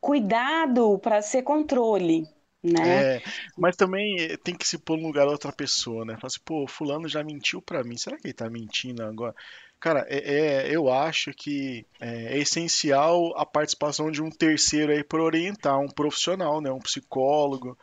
cuidado 0.00 0.98
para 0.98 1.20
ser 1.20 1.42
controle. 1.42 2.26
Né? 2.62 3.16
É, 3.16 3.22
mas 3.58 3.76
também 3.76 4.18
eh, 4.18 4.38
tem 4.38 4.54
que 4.56 4.66
se 4.66 4.78
pôr 4.78 4.96
no 4.96 5.06
lugar 5.06 5.26
da 5.26 5.32
outra 5.32 5.52
pessoa, 5.52 6.02
né? 6.02 6.14
Fala 6.14 6.28
assim, 6.28 6.40
pô, 6.42 6.66
fulano 6.66 7.06
já 7.06 7.22
mentiu 7.22 7.60
para 7.60 7.84
mim, 7.84 7.98
será 7.98 8.16
que 8.16 8.26
ele 8.26 8.32
tá 8.32 8.48
mentindo 8.48 9.02
agora? 9.02 9.34
Cara, 9.78 10.06
é, 10.08 10.64
é 10.64 10.74
eu 10.74 10.90
acho 10.90 11.30
que 11.32 11.84
é, 12.00 12.36
é, 12.36 12.38
essencial 12.38 13.36
a 13.36 13.44
participação 13.44 14.10
de 14.10 14.22
um 14.22 14.30
terceiro 14.30 14.92
aí 14.92 15.04
para 15.04 15.22
orientar, 15.22 15.78
um 15.78 15.88
profissional, 15.88 16.62
né? 16.62 16.72
Um 16.72 16.78
psicólogo, 16.78 17.76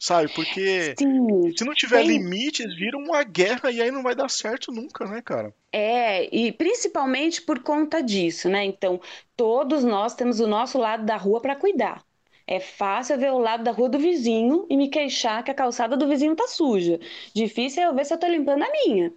Sabe? 0.00 0.28
Porque 0.30 0.98
Sim, 0.98 1.56
se 1.56 1.64
não 1.64 1.74
tiver 1.74 2.02
tem... 2.02 2.06
limites, 2.06 2.74
vira 2.76 2.98
uma 2.98 3.22
guerra 3.24 3.70
e 3.72 3.80
aí 3.82 3.90
não 3.92 4.02
vai 4.02 4.14
dar 4.16 4.30
certo 4.30 4.72
nunca, 4.72 5.06
né, 5.06 5.22
cara? 5.22 5.54
É, 5.72 6.34
e 6.34 6.50
principalmente 6.52 7.42
por 7.42 7.62
conta 7.62 8.02
disso, 8.02 8.48
né? 8.48 8.64
Então, 8.64 9.00
todos 9.36 9.84
nós 9.84 10.14
temos 10.14 10.40
o 10.40 10.46
nosso 10.46 10.78
lado 10.78 11.04
da 11.06 11.16
rua 11.16 11.40
para 11.40 11.54
cuidar. 11.56 12.04
É 12.46 12.58
fácil 12.58 13.16
ver 13.18 13.30
o 13.32 13.38
lado 13.38 13.62
da 13.62 13.70
rua 13.70 13.88
do 13.88 13.98
vizinho 13.98 14.66
e 14.68 14.76
me 14.76 14.88
queixar 14.88 15.44
que 15.44 15.50
a 15.50 15.54
calçada 15.54 15.96
do 15.96 16.08
vizinho 16.08 16.34
tá 16.34 16.48
suja. 16.48 16.98
Difícil 17.34 17.82
é 17.84 17.86
eu 17.86 17.94
ver 17.94 18.04
se 18.04 18.12
eu 18.14 18.18
tô 18.18 18.26
limpando 18.26 18.64
a 18.64 18.70
minha, 18.72 19.12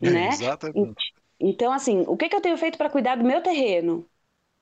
né? 0.00 0.40
exatamente. 0.40 1.12
Então, 1.40 1.72
assim, 1.72 2.04
o 2.08 2.16
que, 2.16 2.28
que 2.28 2.36
eu 2.36 2.40
tenho 2.40 2.56
feito 2.56 2.78
para 2.78 2.90
cuidar 2.90 3.16
do 3.16 3.24
meu 3.24 3.42
terreno 3.42 4.08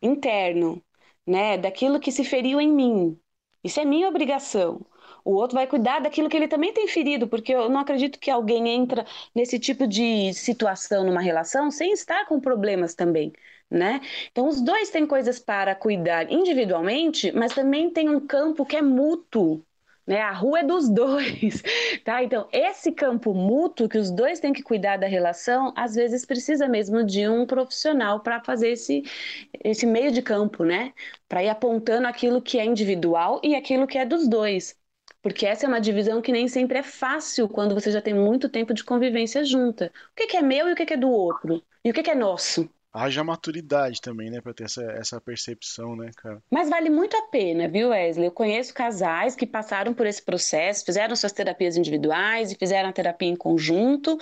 interno, 0.03 0.83
né? 1.27 1.59
Daquilo 1.59 2.01
que 2.01 2.13
se 2.13 2.25
feriu 2.25 2.61
em 2.61 2.73
mim. 2.73 3.21
Isso 3.65 3.81
é 3.81 3.85
minha 3.85 4.09
obrigação. 4.09 4.85
O 5.25 5.33
outro 5.35 5.57
vai 5.57 5.67
cuidar 5.67 6.01
daquilo 6.01 6.29
que 6.29 6.37
ele 6.37 6.49
também 6.49 6.73
tem 6.73 6.87
ferido, 6.87 7.27
porque 7.27 7.55
eu 7.55 7.69
não 7.69 7.81
acredito 7.81 8.19
que 8.19 8.31
alguém 8.31 8.69
entra 8.69 9.07
nesse 9.35 9.59
tipo 9.59 9.87
de 9.87 10.33
situação 10.35 11.05
numa 11.05 11.21
relação 11.21 11.71
sem 11.71 11.93
estar 11.93 12.27
com 12.27 12.41
problemas 12.41 12.95
também. 12.95 13.33
Né? 13.71 14.01
Então, 14.31 14.47
os 14.47 14.61
dois 14.61 14.91
têm 14.91 15.07
coisas 15.07 15.39
para 15.39 15.75
cuidar 15.75 16.31
individualmente, 16.31 17.33
mas 17.33 17.55
também 17.55 17.91
tem 17.91 18.09
um 18.09 18.21
campo 18.25 18.65
que 18.65 18.77
é 18.77 18.83
mútuo, 18.83 19.65
né? 20.07 20.21
A 20.21 20.33
rua 20.33 20.61
é 20.61 20.65
dos 20.65 20.89
dois, 20.93 21.63
tá? 22.05 22.23
Então, 22.23 22.47
esse 22.53 22.93
campo 22.93 23.33
mútuo 23.35 23.89
que 23.89 23.99
os 23.99 24.11
dois 24.11 24.39
têm 24.41 24.53
que 24.53 24.63
cuidar 24.63 24.97
da 24.99 25.07
relação, 25.07 25.73
às 25.77 25.95
vezes 25.95 26.25
precisa 26.27 26.69
mesmo 26.69 27.03
de 27.05 27.27
um 27.29 27.47
profissional 27.47 28.21
para 28.21 28.41
fazer 28.45 28.71
esse, 28.71 29.03
esse 29.65 29.87
meio 29.87 30.13
de 30.13 30.23
campo, 30.23 30.65
né? 30.65 30.93
Para 31.29 31.43
ir 31.43 31.49
apontando 31.49 32.07
aquilo 32.07 32.43
que 32.43 32.59
é 32.59 32.65
individual 32.65 33.41
e 33.43 33.55
aquilo 33.55 33.87
que 33.87 33.99
é 33.99 34.05
dos 34.07 34.29
dois. 34.29 34.77
Porque 35.25 35.47
essa 35.47 35.65
é 35.65 35.69
uma 35.69 35.81
divisão 35.81 36.21
que 36.21 36.31
nem 36.31 36.47
sempre 36.47 36.77
é 36.77 36.83
fácil 36.83 37.49
quando 37.49 37.75
você 37.75 37.91
já 37.91 38.03
tem 38.03 38.13
muito 38.13 38.47
tempo 38.47 38.75
de 38.75 38.85
convivência 38.85 39.43
junta. 39.43 39.91
O 40.13 40.15
que, 40.15 40.37
é 40.37 40.43
meu 40.43 40.69
e 40.69 40.75
o 40.75 40.77
que, 40.77 40.93
é 40.93 40.99
do 40.99 41.09
outro? 41.09 41.63
E 41.83 41.91
o 41.91 41.95
que, 41.95 42.11
é 42.11 42.15
nosso? 42.15 42.69
Haja 42.93 43.25
maturidade 43.25 44.03
também, 44.03 44.31
né, 44.31 44.43
para 44.43 44.53
ter 44.53 44.65
essa, 44.65 44.83
essa 44.83 45.19
percepção, 45.23 45.97
né, 45.97 46.11
cara? 46.15 46.43
Mas 46.51 46.69
vale 46.69 46.91
muito 46.91 47.17
a 47.17 47.23
pena, 47.23 47.67
viu, 47.67 47.89
Wesley? 47.89 48.27
Eu 48.27 48.33
conheço 48.33 48.75
casais 48.75 49.35
que 49.35 49.47
passaram 49.47 49.95
por 49.95 50.07
esse 50.07 50.23
processo, 50.23 50.85
fizeram 50.85 51.17
suas 51.17 51.33
terapias 51.33 51.79
individuais 51.79 52.53
e 52.53 52.57
fizeram 52.57 52.91
a 52.91 52.93
terapia 52.93 53.29
em 53.31 53.35
conjunto 53.35 54.19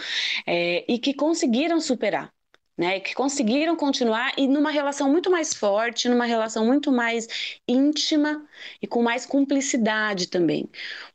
é, 0.47 0.85
e 0.89 1.01
que 1.01 1.13
conseguiram 1.13 1.81
superar 1.81 2.33
né, 2.77 3.01
que 3.01 3.15
conseguiram 3.15 3.77
continuar 3.77 4.33
e 4.37 4.47
numa 4.49 4.71
relação 4.71 5.11
muito 5.11 5.31
mais 5.31 5.53
forte, 5.53 6.09
numa 6.09 6.25
relação 6.25 6.65
muito 6.65 6.91
mais 6.91 7.61
íntima 7.69 8.47
e 8.81 8.87
com 8.87 9.03
mais 9.03 9.27
cumplicidade 9.27 10.29
também. 10.29 10.69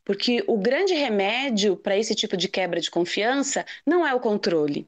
Porque 0.05 0.43
o 0.47 0.57
grande 0.57 0.93
remédio 0.93 1.75
para 1.75 1.97
esse 1.97 2.13
tipo 2.15 2.37
de 2.37 2.47
quebra 2.47 2.79
de 2.79 2.91
confiança 2.91 3.65
não 3.85 4.05
é 4.05 4.13
o 4.13 4.19
controle. 4.19 4.87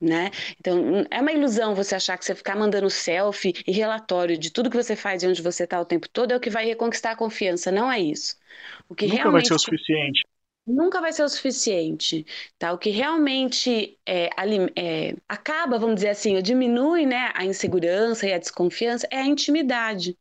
Né? 0.00 0.30
Então, 0.60 1.06
é 1.10 1.20
uma 1.20 1.32
ilusão 1.32 1.74
você 1.74 1.94
achar 1.94 2.18
que 2.18 2.24
você 2.26 2.34
ficar 2.34 2.56
mandando 2.56 2.90
selfie 2.90 3.54
e 3.66 3.72
relatório 3.72 4.36
de 4.36 4.50
tudo 4.50 4.68
que 4.68 4.76
você 4.76 4.94
faz 4.94 5.22
e 5.22 5.26
onde 5.26 5.40
você 5.40 5.64
está 5.64 5.80
o 5.80 5.84
tempo 5.84 6.06
todo 6.10 6.32
é 6.32 6.36
o 6.36 6.40
que 6.40 6.50
vai 6.50 6.66
reconquistar 6.66 7.12
a 7.12 7.16
confiança. 7.16 7.72
Não 7.72 7.90
é 7.90 8.00
isso. 8.00 8.36
O 8.86 8.94
que 8.94 9.06
Nunca 9.06 9.22
realmente... 9.22 9.48
vai 9.48 9.48
ser 9.48 9.54
o 9.54 9.58
suficiente 9.58 10.22
nunca 10.66 11.00
vai 11.00 11.12
ser 11.12 11.22
o 11.24 11.28
suficiente, 11.28 12.24
tá? 12.58 12.72
O 12.72 12.78
que 12.78 12.90
realmente 12.90 13.98
é, 14.06 14.30
é, 14.76 15.14
acaba, 15.28 15.78
vamos 15.78 15.96
dizer 15.96 16.10
assim, 16.10 16.40
diminui, 16.42 17.06
né, 17.06 17.30
a 17.34 17.44
insegurança 17.44 18.26
e 18.26 18.32
a 18.32 18.38
desconfiança 18.38 19.06
é 19.10 19.18
a 19.18 19.26
intimidade, 19.26 20.18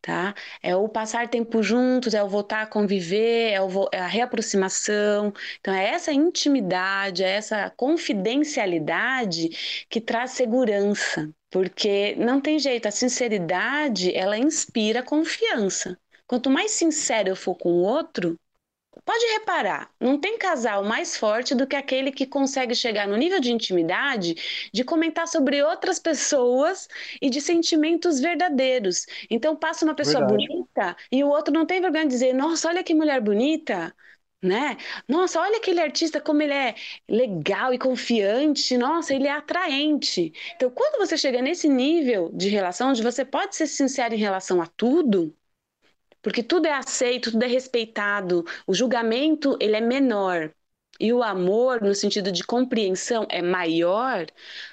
tá? 0.00 0.34
É 0.62 0.74
o 0.76 0.88
passar 0.88 1.28
tempo 1.28 1.62
juntos, 1.62 2.14
é 2.14 2.22
o 2.22 2.28
voltar 2.28 2.62
a 2.62 2.66
conviver, 2.66 3.52
é, 3.52 3.60
o, 3.60 3.88
é 3.92 3.98
a 4.00 4.06
reaproximação. 4.06 5.32
Então, 5.60 5.74
é 5.74 5.88
essa 5.90 6.12
intimidade, 6.12 7.22
é 7.24 7.30
essa 7.30 7.70
confidencialidade 7.70 9.50
que 9.88 10.00
traz 10.00 10.32
segurança, 10.32 11.30
porque 11.50 12.14
não 12.16 12.40
tem 12.40 12.58
jeito, 12.58 12.86
a 12.86 12.90
sinceridade, 12.90 14.14
ela 14.14 14.38
inspira 14.38 15.02
confiança. 15.02 15.98
Quanto 16.26 16.50
mais 16.50 16.70
sincero 16.72 17.28
eu 17.28 17.36
for 17.36 17.54
com 17.56 17.70
o 17.72 17.82
outro, 17.82 18.38
Pode 19.04 19.24
reparar, 19.32 19.92
não 20.00 20.18
tem 20.18 20.38
casal 20.38 20.84
mais 20.84 21.16
forte 21.16 21.54
do 21.56 21.66
que 21.66 21.74
aquele 21.74 22.12
que 22.12 22.24
consegue 22.26 22.74
chegar 22.74 23.06
no 23.08 23.16
nível 23.16 23.40
de 23.40 23.52
intimidade 23.52 24.34
de 24.72 24.84
comentar 24.84 25.26
sobre 25.26 25.60
outras 25.62 25.98
pessoas 25.98 26.88
e 27.20 27.28
de 27.28 27.40
sentimentos 27.40 28.20
verdadeiros. 28.20 29.06
Então 29.28 29.56
passa 29.56 29.84
uma 29.84 29.94
pessoa 29.94 30.24
Verdade. 30.24 30.46
bonita 30.46 30.96
e 31.10 31.22
o 31.24 31.28
outro 31.28 31.52
não 31.52 31.66
tem 31.66 31.80
vergonha 31.80 32.04
de 32.04 32.10
dizer: 32.10 32.32
"Nossa, 32.32 32.68
olha 32.68 32.84
que 32.84 32.94
mulher 32.94 33.20
bonita" 33.20 33.94
né? 34.42 34.76
Nossa, 35.08 35.40
olha 35.40 35.58
aquele 35.58 35.80
artista 35.80 36.20
como 36.20 36.42
ele 36.42 36.52
é 36.54 36.74
legal 37.08 37.72
e 37.72 37.78
confiante, 37.78 38.76
nossa, 38.76 39.14
ele 39.14 39.28
é 39.28 39.30
atraente. 39.32 40.32
Então, 40.56 40.68
quando 40.70 40.98
você 40.98 41.16
chega 41.16 41.40
nesse 41.40 41.68
nível 41.68 42.28
de 42.34 42.48
relação 42.48 42.90
onde 42.90 43.02
você 43.02 43.24
pode 43.24 43.54
ser 43.54 43.68
sincero 43.68 44.14
em 44.14 44.18
relação 44.18 44.60
a 44.60 44.66
tudo, 44.66 45.32
porque 46.22 46.42
tudo 46.42 46.66
é 46.66 46.72
aceito, 46.72 47.32
tudo 47.32 47.42
é 47.44 47.46
respeitado, 47.48 48.44
o 48.66 48.74
julgamento 48.74 49.56
ele 49.60 49.76
é 49.76 49.80
menor 49.80 50.52
e 51.00 51.12
o 51.12 51.22
amor, 51.22 51.80
no 51.82 51.94
sentido 51.94 52.30
de 52.32 52.44
compreensão, 52.44 53.26
é 53.30 53.42
maior, 53.42 54.26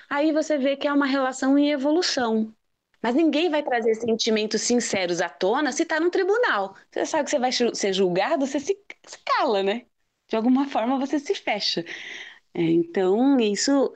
aí 0.09 0.31
você 0.31 0.57
vê 0.57 0.75
que 0.77 0.88
é 0.88 0.93
uma 0.93 1.05
relação 1.05 1.57
em 1.57 1.71
evolução. 1.71 2.53
Mas 3.01 3.15
ninguém 3.15 3.49
vai 3.49 3.63
trazer 3.63 3.95
sentimentos 3.95 4.62
sinceros 4.62 5.21
à 5.21 5.29
tona 5.29 5.71
se 5.71 5.83
está 5.83 5.99
no 5.99 6.09
tribunal. 6.12 6.75
Você 6.91 7.05
sabe 7.05 7.23
que 7.25 7.29
você 7.31 7.39
vai 7.39 7.51
ser 7.51 7.93
julgado, 7.93 8.45
você 8.45 8.59
se, 8.59 8.77
se 9.05 9.17
cala, 9.25 9.63
né? 9.63 9.85
De 10.27 10.35
alguma 10.35 10.67
forma 10.67 10.99
você 10.99 11.17
se 11.19 11.33
fecha. 11.33 11.83
É, 12.53 12.62
então, 12.62 13.39
isso 13.39 13.93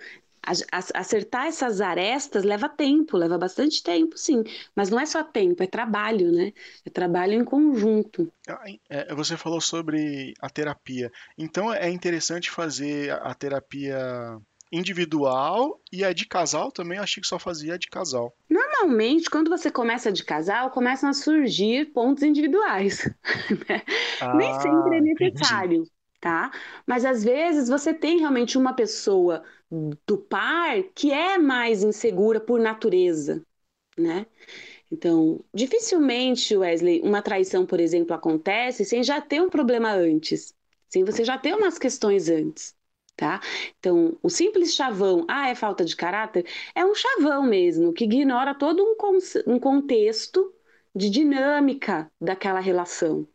acertar 0.94 1.48
essas 1.48 1.82
arestas 1.82 2.44
leva 2.44 2.68
tempo, 2.70 3.18
leva 3.18 3.38
bastante 3.38 3.82
tempo, 3.82 4.18
sim. 4.18 4.44
Mas 4.76 4.90
não 4.90 5.00
é 5.00 5.06
só 5.06 5.24
tempo, 5.24 5.64
é 5.64 5.68
trabalho, 5.68 6.32
né? 6.32 6.54
É 6.86 6.90
trabalho 6.90 7.34
em 7.34 7.44
conjunto. 7.46 8.32
Ah, 8.48 8.64
é, 8.90 9.14
você 9.16 9.38
falou 9.38 9.62
sobre 9.62 10.34
a 10.42 10.50
terapia. 10.50 11.12
Então 11.38 11.74
é 11.74 11.90
interessante 11.90 12.52
fazer 12.52 13.12
a 13.12 13.34
terapia 13.34 13.98
individual 14.72 15.80
e 15.92 16.04
a 16.04 16.12
de 16.14 16.26
casal 16.26 16.72
também. 16.72 16.98
Achei 16.98 17.22
que 17.22 17.28
só 17.28 17.40
fazia 17.40 17.76
a 17.76 17.78
de 17.78 17.88
casal. 17.88 18.34
Normalmente, 18.50 19.30
quando 19.30 19.50
você 19.50 19.72
começa 19.72 20.12
de 20.12 20.24
casal, 20.24 20.70
começam 20.72 21.10
a 21.10 21.14
surgir 21.14 21.92
pontos 21.94 22.24
individuais. 22.24 23.08
Né? 23.70 23.82
Ah, 24.20 24.34
Nem 24.34 24.54
sempre 24.54 24.98
é 24.98 25.02
necessário. 25.02 25.84
Entendi 25.84 25.93
tá? 26.24 26.52
Mas 26.88 27.04
às 27.04 27.22
vezes 27.24 27.68
você 27.68 27.94
tem 27.94 28.20
realmente 28.20 28.58
uma 28.58 28.74
pessoa 28.74 29.44
do 30.08 30.18
par 30.18 30.82
que 30.96 31.12
é 31.12 31.38
mais 31.38 31.84
insegura 31.84 32.40
por 32.40 32.62
natureza, 32.62 33.46
né? 33.98 34.26
Então, 34.92 35.44
dificilmente, 35.54 36.56
Wesley, 36.58 37.02
uma 37.04 37.22
traição, 37.22 37.66
por 37.66 37.80
exemplo, 37.80 38.16
acontece 38.16 38.86
sem 38.86 39.04
já 39.04 39.22
ter 39.22 39.42
um 39.42 39.50
problema 39.50 39.92
antes, 39.94 40.56
sem 40.90 41.04
você 41.04 41.24
já 41.26 41.38
ter 41.38 41.56
umas 41.56 41.80
questões 41.80 42.30
antes, 42.30 42.76
tá? 43.18 43.42
Então, 43.80 44.18
o 44.24 44.30
simples 44.30 44.76
chavão, 44.76 45.26
ah, 45.30 45.50
é 45.50 45.56
falta 45.56 45.86
de 45.86 45.96
caráter, 45.96 46.46
é 46.76 46.86
um 46.86 46.96
chavão 46.96 47.44
mesmo, 47.44 47.94
que 47.94 48.06
ignora 48.06 48.56
todo 48.56 48.84
um, 48.84 48.96
um 49.54 49.60
contexto 49.60 50.54
de 50.96 51.10
dinâmica 51.10 52.12
daquela 52.22 52.60
relação. 52.62 53.28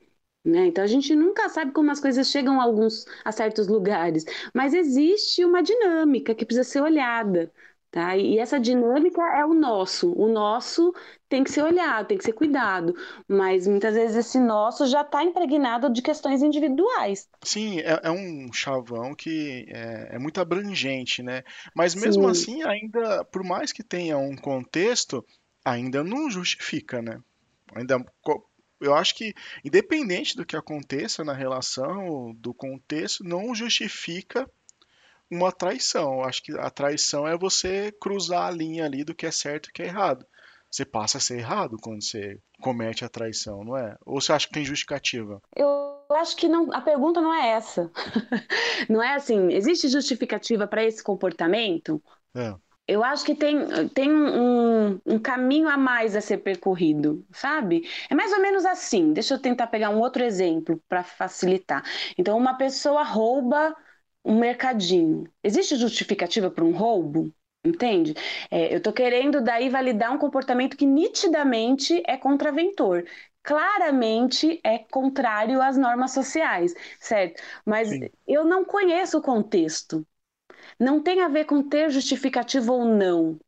Né? 0.45 0.67
Então 0.67 0.83
a 0.85 0.87
gente 0.87 1.15
nunca 1.15 1.49
sabe 1.49 1.73
como 1.73 1.91
as 1.91 2.01
coisas 2.01 2.29
chegam 2.29 2.61
a 2.61 2.65
alguns 2.65 3.05
a 3.25 3.33
certos 3.33 3.69
lugares, 3.69 4.25
mas 4.55 4.73
existe 4.73 5.45
uma 5.45 5.63
dinâmica 5.63 6.35
que 6.35 6.47
precisa 6.47 6.65
ser 6.69 6.81
olhada, 6.81 7.53
tá? 7.91 8.17
E 8.17 8.39
essa 8.39 8.59
dinâmica 8.59 9.21
é 9.21 9.45
o 9.45 9.53
nosso. 9.53 10.13
O 10.13 10.29
nosso 10.29 10.95
tem 11.29 11.45
que 11.45 11.51
ser 11.51 11.63
olhado, 11.63 12.07
tem 12.07 12.17
que 12.17 12.25
ser 12.25 12.33
cuidado, 12.33 12.95
mas 13.27 13.67
muitas 13.67 13.95
vezes 13.95 14.17
esse 14.17 14.39
nosso 14.39 14.87
já 14.87 15.03
está 15.03 15.23
impregnado 15.23 15.93
de 15.93 16.01
questões 16.01 16.43
individuais. 16.43 17.29
Sim, 17.43 17.81
é, 17.81 18.01
é 18.05 18.11
um 18.11 18.51
chavão 18.53 19.15
que 19.15 19.67
é, 19.69 20.17
é, 20.17 20.19
muito 20.19 20.41
abrangente, 20.41 21.23
né? 21.23 21.43
Mas 21.75 21.95
mesmo 21.95 22.23
Sim. 22.23 22.31
assim, 22.31 22.63
ainda, 22.63 23.25
por 23.25 23.45
mais 23.45 23.73
que 23.73 23.83
tenha 23.83 24.17
um 24.17 24.37
contexto, 24.37 25.25
ainda 25.65 26.03
não 26.03 26.31
justifica, 26.31 27.03
né? 27.03 27.21
Ainda 27.75 28.03
eu 28.81 28.95
acho 28.95 29.15
que, 29.15 29.35
independente 29.65 30.37
do 30.37 30.47
que 30.47 30.57
aconteça 30.57 31.25
na 31.25 31.33
relação, 31.33 32.35
do 32.37 32.55
contexto, 32.55 33.25
não 33.25 33.55
justifica 33.55 34.49
uma 35.31 35.53
traição. 35.53 36.15
Eu 36.15 36.25
acho 36.25 36.43
que 36.43 36.53
a 36.59 36.71
traição 36.71 37.27
é 37.27 37.37
você 37.37 37.93
cruzar 38.01 38.47
a 38.47 38.51
linha 38.51 38.85
ali 38.85 39.05
do 39.05 39.15
que 39.15 39.27
é 39.27 39.31
certo 39.31 39.67
e 39.67 39.71
o 39.71 39.73
que 39.73 39.83
é 39.83 39.87
errado. 39.87 40.27
Você 40.71 40.85
passa 40.85 41.19
a 41.19 41.21
ser 41.21 41.39
errado 41.39 41.77
quando 41.81 42.03
você 42.03 42.39
comete 42.61 43.05
a 43.05 43.09
traição, 43.09 43.65
não 43.65 43.77
é? 43.77 43.97
Ou 44.05 44.21
você 44.21 44.33
acha 44.33 44.47
que 44.47 44.53
tem 44.53 44.65
justificativa? 44.65 45.41
Eu 45.57 46.05
acho 46.11 46.37
que 46.37 46.47
não, 46.47 46.73
a 46.73 46.81
pergunta 46.81 47.21
não 47.21 47.33
é 47.33 47.51
essa. 47.53 47.91
não 48.89 49.03
é 49.03 49.15
assim, 49.15 49.53
existe 49.53 49.89
justificativa 49.89 50.67
para 50.67 50.85
esse 50.85 51.03
comportamento? 51.03 52.03
É 52.35 52.55
eu 52.89 53.05
acho 53.05 53.25
que 53.25 53.35
tem, 53.35 53.59
tem 53.91 54.11
um, 54.11 54.99
um, 55.05 55.19
caminho 55.19 55.69
a 55.69 55.77
mais 55.77 56.17
a 56.17 56.21
ser 56.23 56.39
percorrido, 56.39 57.25
sabe? 57.31 57.87
É 58.09 58.15
mais 58.15 58.33
ou 58.33 58.41
menos 58.41 58.65
assim. 58.65 59.13
Deixa 59.13 59.35
eu 59.35 59.39
tentar 59.39 59.67
pegar 59.67 59.91
um 59.91 60.01
outro 60.01 60.25
exemplo 60.25 60.83
para 60.89 61.05
facilitar. 61.05 61.85
Então, 62.17 62.37
uma 62.39 62.57
pessoa 62.57 63.03
rouba 63.03 63.77
um 64.25 64.39
mercadinho. 64.39 65.25
Existe 65.45 65.77
justificativa 65.77 66.51
para 66.51 66.65
um 66.65 66.73
roubo? 66.73 67.33
Entende? 67.65 68.15
É, 68.51 68.73
eu 68.73 68.79
estou 68.79 68.93
querendo 68.93 69.43
daí 69.43 69.69
validar 69.69 70.13
um 70.13 70.19
comportamento 70.19 70.77
que 70.77 70.87
nitidamente 70.87 72.03
é 72.07 72.17
contraventor 72.17 73.05
claramente 73.43 74.61
é 74.63 74.79
contrário 74.79 75.63
às 75.63 75.77
normas 75.77 76.13
sociais, 76.13 76.75
certo? 77.01 77.43
Mas 77.65 77.89
Sim. 77.89 78.11
eu 78.27 78.45
não 78.45 78.65
conheço 78.65 79.19
o 79.19 79.23
contexto 79.23 80.07
não 80.79 81.03
tem 81.03 81.21
a 81.23 81.29
ver 81.29 81.45
com 81.45 81.63
ter 81.63 81.91
justificativa 81.91 82.73
ou 82.73 82.85
não. 82.85 83.39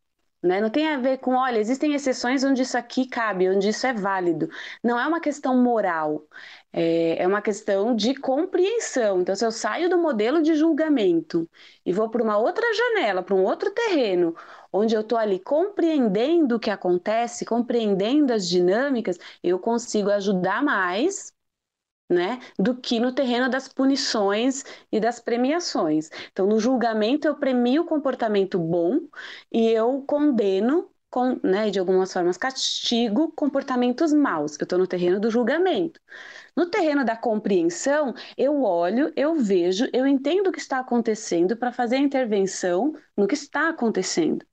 Né? 0.42 0.58
Não 0.60 0.70
tem 0.70 0.88
a 0.88 0.96
ver 0.98 1.18
com, 1.18 1.34
olha, 1.34 1.58
existem 1.58 1.92
exceções 1.94 2.42
onde 2.44 2.62
isso 2.62 2.76
aqui 2.78 3.06
cabe, 3.06 3.48
onde 3.50 3.68
isso 3.68 3.86
é 3.86 3.92
válido. 3.92 4.48
Não 4.82 4.98
é 4.98 5.06
uma 5.06 5.20
questão 5.20 5.62
moral, 5.62 6.26
é, 6.72 7.22
é 7.22 7.26
uma 7.26 7.42
questão 7.42 7.94
de 7.94 8.14
compreensão. 8.14 9.20
Então, 9.20 9.36
se 9.36 9.44
eu 9.44 9.52
saio 9.52 9.90
do 9.90 9.98
modelo 9.98 10.40
de 10.42 10.54
julgamento 10.54 11.48
e 11.84 11.92
vou 11.92 12.08
para 12.08 12.22
uma 12.22 12.38
outra 12.38 12.64
janela, 12.74 13.22
para 13.22 13.34
um 13.34 13.44
outro 13.44 13.70
terreno, 13.70 14.34
onde 14.72 14.94
eu 14.94 15.02
estou 15.02 15.18
ali 15.18 15.38
compreendendo 15.38 16.56
o 16.56 16.60
que 16.60 16.70
acontece, 16.70 17.44
compreendendo 17.44 18.32
as 18.32 18.48
dinâmicas, 18.48 19.18
eu 19.42 19.58
consigo 19.58 20.10
ajudar 20.10 20.62
mais 20.62 21.32
né, 22.10 22.40
do 22.58 22.76
que 22.76 22.98
no 22.98 23.12
terreno 23.14 23.48
das 23.48 23.68
punições 23.68 24.64
e 24.90 24.98
das 24.98 25.20
premiações. 25.20 26.10
Então, 26.32 26.46
no 26.46 26.58
julgamento, 26.58 27.28
eu 27.28 27.36
premio 27.36 27.82
o 27.82 27.86
comportamento 27.86 28.58
bom 28.58 29.00
e 29.52 29.68
eu 29.68 30.02
condeno, 30.06 30.90
com, 31.08 31.40
né, 31.42 31.70
de 31.70 31.78
algumas 31.78 32.12
formas, 32.12 32.36
castigo 32.36 33.32
comportamentos 33.32 34.12
maus. 34.12 34.58
Eu 34.58 34.64
estou 34.64 34.78
no 34.78 34.86
terreno 34.86 35.20
do 35.20 35.30
julgamento. 35.30 36.00
No 36.56 36.66
terreno 36.66 37.04
da 37.04 37.16
compreensão, 37.16 38.14
eu 38.36 38.62
olho, 38.62 39.12
eu 39.16 39.36
vejo, 39.36 39.88
eu 39.92 40.06
entendo 40.06 40.48
o 40.48 40.52
que 40.52 40.58
está 40.60 40.78
acontecendo 40.80 41.56
para 41.56 41.72
fazer 41.72 41.96
a 41.96 42.00
intervenção 42.00 42.92
no 43.16 43.26
que 43.26 43.34
está 43.34 43.68
acontecendo. 43.68 44.44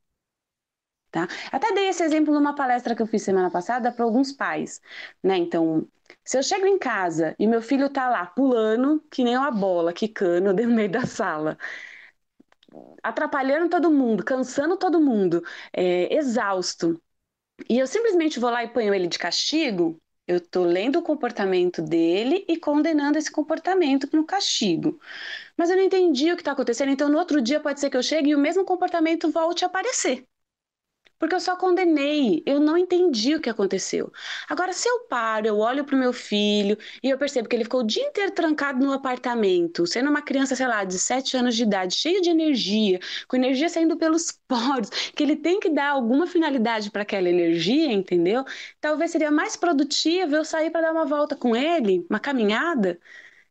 Tá? 1.12 1.28
Até 1.52 1.74
dei 1.74 1.88
esse 1.89 2.04
exemplo 2.04 2.34
numa 2.34 2.54
palestra 2.54 2.96
que 2.96 3.02
eu 3.02 3.08
fiz 3.08 3.24
semana 3.24 3.50
passada 3.50 3.91
para 3.91 4.04
alguns 4.06 4.32
pais. 4.32 4.82
Né? 5.24 5.38
Então, 5.38 5.88
se 6.24 6.38
eu 6.38 6.43
chego 6.43 6.65
em 6.65 6.78
casa 6.80 7.36
e 7.39 7.48
meu 7.48 7.62
filho 7.62 7.88
está 7.88 8.10
lá 8.10 8.26
pulando, 8.26 9.02
que 9.12 9.24
nem 9.24 9.38
uma 9.38 9.52
bola, 9.52 9.93
quicando 9.93 10.54
do 10.56 10.67
meio 10.67 10.89
da 10.91 11.06
sala, 11.06 11.58
atrapalhando 13.04 13.70
todo 13.70 13.91
mundo, 13.91 14.24
cansando 14.24 14.78
todo 14.78 15.00
mundo, 15.02 15.43
é, 15.74 16.13
exausto, 16.15 17.02
e 17.70 17.80
eu 17.80 17.88
simplesmente 17.88 18.39
vou 18.39 18.50
lá 18.52 18.63
e 18.63 18.70
ponho 18.70 18.93
ele 18.93 19.08
de 19.08 19.20
castigo, 19.20 20.00
eu 20.28 20.38
estou 20.38 20.65
lendo 20.65 21.00
o 21.00 21.04
comportamento 21.04 21.82
dele 21.82 22.46
e 22.50 22.58
condenando 22.58 23.17
esse 23.17 23.32
comportamento 23.32 24.10
no 24.13 24.26
castigo. 24.26 25.00
Mas 25.58 25.70
eu 25.70 25.78
não 25.78 25.84
entendi 25.84 26.32
o 26.32 26.36
que 26.36 26.41
está 26.41 26.54
acontecendo, 26.54 26.91
então 26.91 27.10
no 27.10 27.17
outro 27.20 27.41
dia 27.41 27.60
pode 27.62 27.80
ser 27.80 27.89
que 27.89 27.98
eu 27.98 28.04
chegue 28.04 28.32
e 28.32 28.36
o 28.36 28.39
mesmo 28.39 28.65
comportamento 28.65 29.32
volte 29.32 29.65
a 29.65 29.67
aparecer. 29.67 30.28
Porque 31.19 31.34
eu 31.36 31.39
só 31.39 31.56
condenei, 31.56 32.43
eu 32.45 32.60
não 32.60 32.77
entendi 32.77 33.36
o 33.36 33.41
que 33.41 33.49
aconteceu. 33.49 34.12
Agora, 34.47 34.71
se 34.73 34.88
eu 34.88 35.01
paro, 35.08 35.47
eu 35.47 35.58
olho 35.58 35.84
para 35.84 35.95
o 35.95 35.99
meu 35.99 36.13
filho 36.13 36.77
e 37.01 37.10
eu 37.10 37.17
percebo 37.17 37.49
que 37.49 37.56
ele 37.56 37.63
ficou 37.63 37.82
o 37.82 37.84
dia 37.88 38.03
inteiro 38.03 38.32
trancado 38.32 38.84
no 38.84 38.93
apartamento, 38.93 39.86
sendo 39.88 40.10
uma 40.10 40.21
criança, 40.21 40.56
sei 40.56 40.67
lá, 40.67 40.84
de 40.84 40.99
7 40.99 41.36
anos 41.38 41.56
de 41.56 41.63
idade, 41.63 41.95
cheio 41.95 42.21
de 42.21 42.30
energia, 42.30 42.99
com 43.27 43.36
energia 43.36 43.69
saindo 43.69 43.97
pelos 43.97 44.32
poros, 44.47 44.89
que 45.15 45.23
ele 45.23 45.36
tem 45.36 45.60
que 45.60 45.69
dar 45.69 45.89
alguma 45.89 46.27
finalidade 46.27 46.91
para 46.91 47.01
aquela 47.01 47.30
energia, 47.30 47.91
entendeu? 47.91 48.45
Talvez 48.80 49.12
seria 49.12 49.32
mais 49.32 49.56
produtivo 49.56 50.36
eu 50.36 50.45
sair 50.45 50.69
para 50.71 50.82
dar 50.82 50.91
uma 50.91 51.06
volta 51.06 51.36
com 51.36 51.56
ele, 51.56 52.06
uma 52.10 52.19
caminhada, 52.19 52.99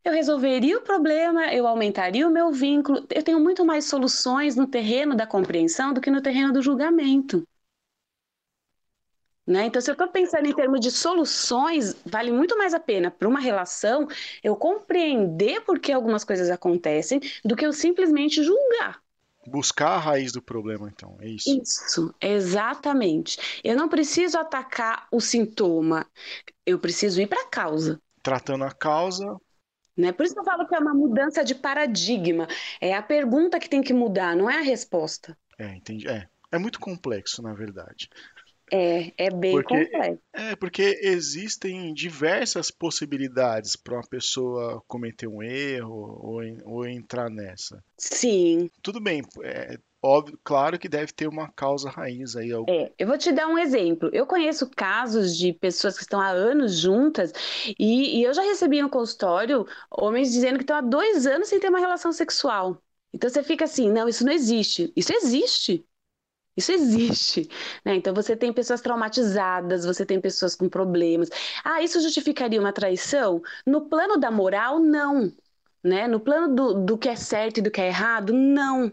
eu 0.05 0.13
resolveria 0.13 0.79
o 0.79 0.83
problema, 0.83 1.53
eu 1.53 1.67
aumentaria 1.67 2.27
o 2.27 2.31
meu 2.31 2.53
vínculo. 2.53 3.07
Eu 3.11 3.23
tenho 3.23 3.41
muito 3.41 3.65
mais 3.65 3.87
soluções 3.87 4.57
no 4.57 4.67
terreno 4.67 5.17
da 5.17 5.27
compreensão 5.27 5.93
do 5.93 6.01
que 6.01 6.11
no 6.11 6.23
terreno 6.23 6.53
do 6.53 6.63
julgamento. 6.63 7.47
Né? 9.47 9.67
Então, 9.67 9.81
se 9.81 9.89
eu 9.89 9.93
estou 9.93 10.09
pensando 10.09 10.47
em 10.47 10.55
termos 10.55 10.81
de 10.81 10.91
soluções, 10.91 11.95
vale 12.05 12.33
muito 12.33 12.59
mais 12.59 12.75
a 12.75 12.81
pena 12.81 13.13
para 13.13 13.29
uma 13.29 13.39
relação 13.39 14.09
eu 14.43 14.57
compreender 14.57 15.61
por 15.61 15.79
que 15.79 15.93
algumas 15.93 16.25
coisas 16.25 16.51
acontecem 16.51 17.21
do 17.45 17.55
que 17.55 17.65
eu 17.65 17.73
simplesmente 17.73 18.43
julgar. 18.43 19.01
Buscar 19.47 19.91
a 19.91 19.99
raiz 19.99 20.33
do 20.33 20.43
problema, 20.43 20.91
então, 20.93 21.17
é 21.21 21.29
isso. 21.29 21.61
Isso, 21.63 22.15
exatamente. 22.21 23.61
Eu 23.63 23.77
não 23.77 23.89
preciso 23.89 24.37
atacar 24.37 25.07
o 25.13 25.21
sintoma, 25.21 26.05
eu 26.65 26.81
preciso 26.81 27.21
ir 27.21 27.29
para 27.29 27.43
a 27.43 27.47
causa. 27.47 28.01
Tratando 28.25 28.65
a 28.65 28.73
causa. 28.73 29.37
Né? 29.97 30.11
Por 30.11 30.27
isso 30.27 30.35
que 30.35 30.41
eu 30.41 30.45
falo 30.45 30.67
que 30.67 30.75
é 30.75 30.79
uma 30.81 30.93
mudança 30.93 31.45
de 31.45 31.55
paradigma. 31.55 32.49
É 32.81 32.97
a 32.97 33.03
pergunta 33.03 33.61
que 33.61 33.71
tem 33.71 33.81
que 33.81 33.93
mudar, 33.93 34.35
não 34.35 34.51
é 34.51 34.59
a 34.59 34.63
resposta. 34.63 35.39
É, 35.57 35.73
entendi. 35.77 36.09
É, 36.09 36.29
é 36.51 36.59
muito 36.59 36.81
complexo, 36.81 37.41
na 37.41 37.55
verdade. 37.55 38.11
É, 38.73 39.13
é 39.27 39.31
bem 39.31 39.61
Porque, 39.61 39.63
complexo. 39.63 40.23
é, 40.33 40.57
porque 40.57 41.01
existem 41.03 41.93
diversas 41.95 42.71
possibilidades 42.71 43.77
para 43.77 43.95
uma 43.95 44.07
pessoa 44.09 44.83
cometer 44.87 45.27
um 45.29 45.43
erro 45.43 45.95
ou, 46.23 46.41
ou 46.65 46.87
entrar 46.87 47.31
nessa. 47.31 47.83
Sim, 47.99 48.71
Tudo 48.83 49.01
bem, 49.01 49.23
é 49.45 49.79
óbvio, 50.03 50.39
claro 50.45 50.79
que 50.79 50.89
deve 50.89 51.13
ter 51.13 51.29
uma 51.29 51.51
causa 51.53 51.91
raiz 51.91 52.37
aí. 52.37 52.51
é. 52.69 52.93
Eu 52.99 53.07
vou 53.07 53.19
te 53.19 53.33
dar 53.33 53.47
um 53.49 53.59
exemplo. 53.59 54.11
Eu 54.13 54.27
conheço 54.27 54.69
casos 54.71 55.37
de 55.37 55.53
pessoas 55.53 55.97
que 55.97 56.03
estão 56.03 56.21
há 56.21 56.29
anos 56.31 56.79
juntas 56.79 57.33
e, 57.79 58.19
e 58.21 58.23
eu 58.25 58.35
já 58.35 58.43
recebi 58.43 58.81
no 58.83 58.91
consultório 58.91 59.67
homens 59.91 60.33
dizendo 60.33 60.57
que 60.59 60.65
estão 60.65 60.77
há 60.77 60.81
dois 60.81 61.27
anos 61.27 61.49
sem 61.49 61.61
ter 61.61 61.69
uma 61.69 61.79
relação 61.79 62.13
sexual. 62.13 62.83
Então 63.13 63.31
você 63.31 63.43
fica 63.43 63.65
assim, 63.65 63.91
não, 63.91 64.09
isso 64.09 64.25
não 64.25 64.33
existe. 64.33 64.93
Isso 64.97 65.13
existe. 65.15 65.87
Isso 66.57 66.73
existe, 66.73 67.49
né? 67.85 67.95
Então 67.97 68.15
você 68.15 68.35
tem 68.37 68.53
pessoas 68.53 68.81
traumatizadas, 68.81 69.85
você 69.85 70.07
tem 70.07 70.21
pessoas 70.21 70.55
com 70.55 70.69
problemas. 70.69 71.29
Ah, 71.65 71.83
isso 71.83 72.01
justificaria 72.01 72.61
uma 72.61 72.73
traição? 72.73 73.43
No 73.67 73.89
plano 73.89 74.17
da 74.19 74.31
moral, 74.31 74.79
não. 74.79 75.33
Né? 75.85 76.09
No 76.09 76.19
plano 76.19 76.53
do, 76.55 76.75
do 76.85 76.99
que 76.99 77.09
é 77.09 77.15
certo 77.15 77.59
e 77.59 77.63
do 77.63 77.71
que 77.71 77.81
é 77.81 77.87
errado, 77.89 78.33
não. 78.33 78.91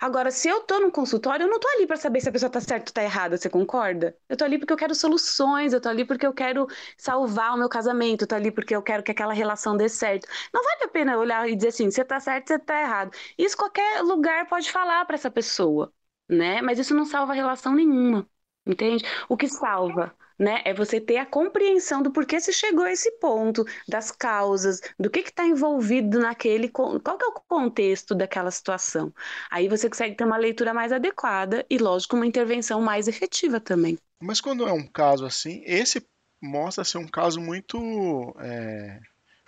Agora, 0.00 0.30
se 0.30 0.48
eu 0.48 0.60
tô 0.62 0.80
no 0.80 0.90
consultório, 0.90 1.44
eu 1.44 1.50
não 1.50 1.60
tô 1.60 1.68
ali 1.68 1.86
para 1.86 1.96
saber 1.96 2.20
se 2.20 2.28
a 2.28 2.32
pessoa 2.32 2.50
tá 2.50 2.60
certa 2.60 2.90
ou 2.90 2.94
tá 2.94 3.02
errada, 3.02 3.36
você 3.36 3.48
concorda? 3.50 4.16
Eu 4.28 4.36
tô 4.36 4.44
ali 4.44 4.58
porque 4.58 4.72
eu 4.72 4.76
quero 4.76 4.94
soluções, 4.94 5.72
eu 5.72 5.80
tô 5.80 5.88
ali 5.88 6.04
porque 6.04 6.26
eu 6.26 6.32
quero 6.32 6.66
salvar 6.96 7.54
o 7.54 7.58
meu 7.58 7.68
casamento, 7.68 8.22
eu 8.22 8.28
tô 8.28 8.34
ali 8.34 8.50
porque 8.50 8.74
eu 8.74 8.82
quero 8.82 9.02
que 9.02 9.10
aquela 9.10 9.32
relação 9.32 9.76
dê 9.76 9.88
certo. 9.88 10.26
Não 10.52 10.62
vale 10.62 10.84
a 10.84 10.88
pena 10.88 11.18
olhar 11.18 11.48
e 11.48 11.54
dizer 11.56 11.68
assim, 11.68 11.90
você 11.90 12.04
tá 12.04 12.18
certo, 12.20 12.48
você 12.48 12.58
tá 12.58 12.80
errado. 12.80 13.10
Isso 13.38 13.56
qualquer 13.56 14.02
lugar 14.02 14.46
pode 14.48 14.70
falar 14.70 15.04
para 15.04 15.14
essa 15.16 15.30
pessoa 15.30 15.92
né? 16.28 16.60
Mas 16.62 16.78
isso 16.78 16.94
não 16.94 17.04
salva 17.04 17.32
relação 17.34 17.74
nenhuma, 17.74 18.28
entende? 18.66 19.04
O 19.28 19.36
que 19.36 19.48
salva, 19.48 20.14
né, 20.38 20.60
é 20.64 20.74
você 20.74 21.00
ter 21.00 21.18
a 21.18 21.26
compreensão 21.26 22.02
do 22.02 22.10
porquê 22.10 22.40
se 22.40 22.52
chegou 22.52 22.84
a 22.84 22.92
esse 22.92 23.10
ponto, 23.18 23.64
das 23.86 24.10
causas, 24.10 24.80
do 24.98 25.10
que 25.10 25.20
está 25.20 25.44
envolvido 25.46 26.18
naquele, 26.18 26.68
qual 26.68 26.98
que 27.00 27.24
é 27.24 27.28
o 27.28 27.32
contexto 27.48 28.14
daquela 28.14 28.50
situação. 28.50 29.12
Aí 29.50 29.68
você 29.68 29.88
consegue 29.88 30.16
ter 30.16 30.24
uma 30.24 30.36
leitura 30.36 30.74
mais 30.74 30.92
adequada 30.92 31.64
e, 31.70 31.78
lógico, 31.78 32.16
uma 32.16 32.26
intervenção 32.26 32.80
mais 32.80 33.06
efetiva 33.06 33.60
também. 33.60 33.98
Mas 34.20 34.40
quando 34.40 34.66
é 34.66 34.72
um 34.72 34.86
caso 34.86 35.24
assim, 35.24 35.62
esse 35.64 36.04
mostra 36.42 36.82
ser 36.84 36.98
um 36.98 37.06
caso 37.06 37.40
muito 37.40 38.34
é, 38.40 38.91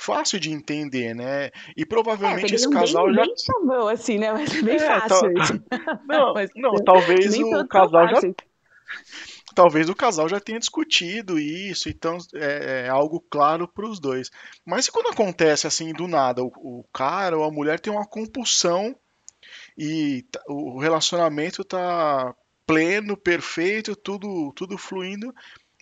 fácil 0.05 0.41
de 0.41 0.51
entender, 0.51 1.15
né? 1.15 1.51
E 1.77 1.87
É, 2.23 2.39
provavelmente 2.39 2.39
peguei 2.39 2.57
esse 2.57 2.69
casal 2.69 3.05
bem, 3.05 3.15
já. 3.15 3.27
bem 3.27 3.37
chavão, 3.37 3.89
assim, 3.89 4.19
né? 4.19 4.33
Mas 4.33 4.55
é 4.55 4.63
bem 4.63 4.79
É, 4.79 4.79
fácil 4.79 5.31
isso. 5.39 5.53
Não, 6.03 6.33
Mas 6.33 6.51
não, 6.55 6.83
talvez 6.85 7.39
o 7.39 7.65
casal 7.67 8.09
já 8.09 8.23
talvez 9.55 9.89
o 9.89 9.95
casal 9.95 10.29
já 10.29 10.41
tenha 10.41 10.59
discutido 10.59 11.39
isso, 11.39 11.89
então 11.89 12.19
é, 12.35 12.87
é 12.87 12.89
algo 12.89 13.21
claro 13.31 13.69
para 13.69 13.87
os 13.89 14.01
dois. 14.01 14.31
Mas 14.65 14.87
e 14.87 14.93
quando 14.93 15.09
acontece 15.09 15.67
assim 15.67 15.93
do 15.93 16.07
nada, 16.09 16.43
o, 16.43 16.49
o 16.81 16.85
cara 16.93 17.37
ou 17.39 17.45
a 17.45 17.51
mulher 17.53 17.81
tem 17.81 17.93
uma 17.93 18.07
compulsão 18.07 18.95
e 19.79 20.25
tá- 20.33 20.43
o 20.49 20.81
relacionamento 20.81 21.65
tá 21.65 22.35
pleno, 22.67 23.17
perfeito, 23.17 23.97
tudo, 23.97 24.53
tudo 24.55 24.79
fluindo, 24.79 25.35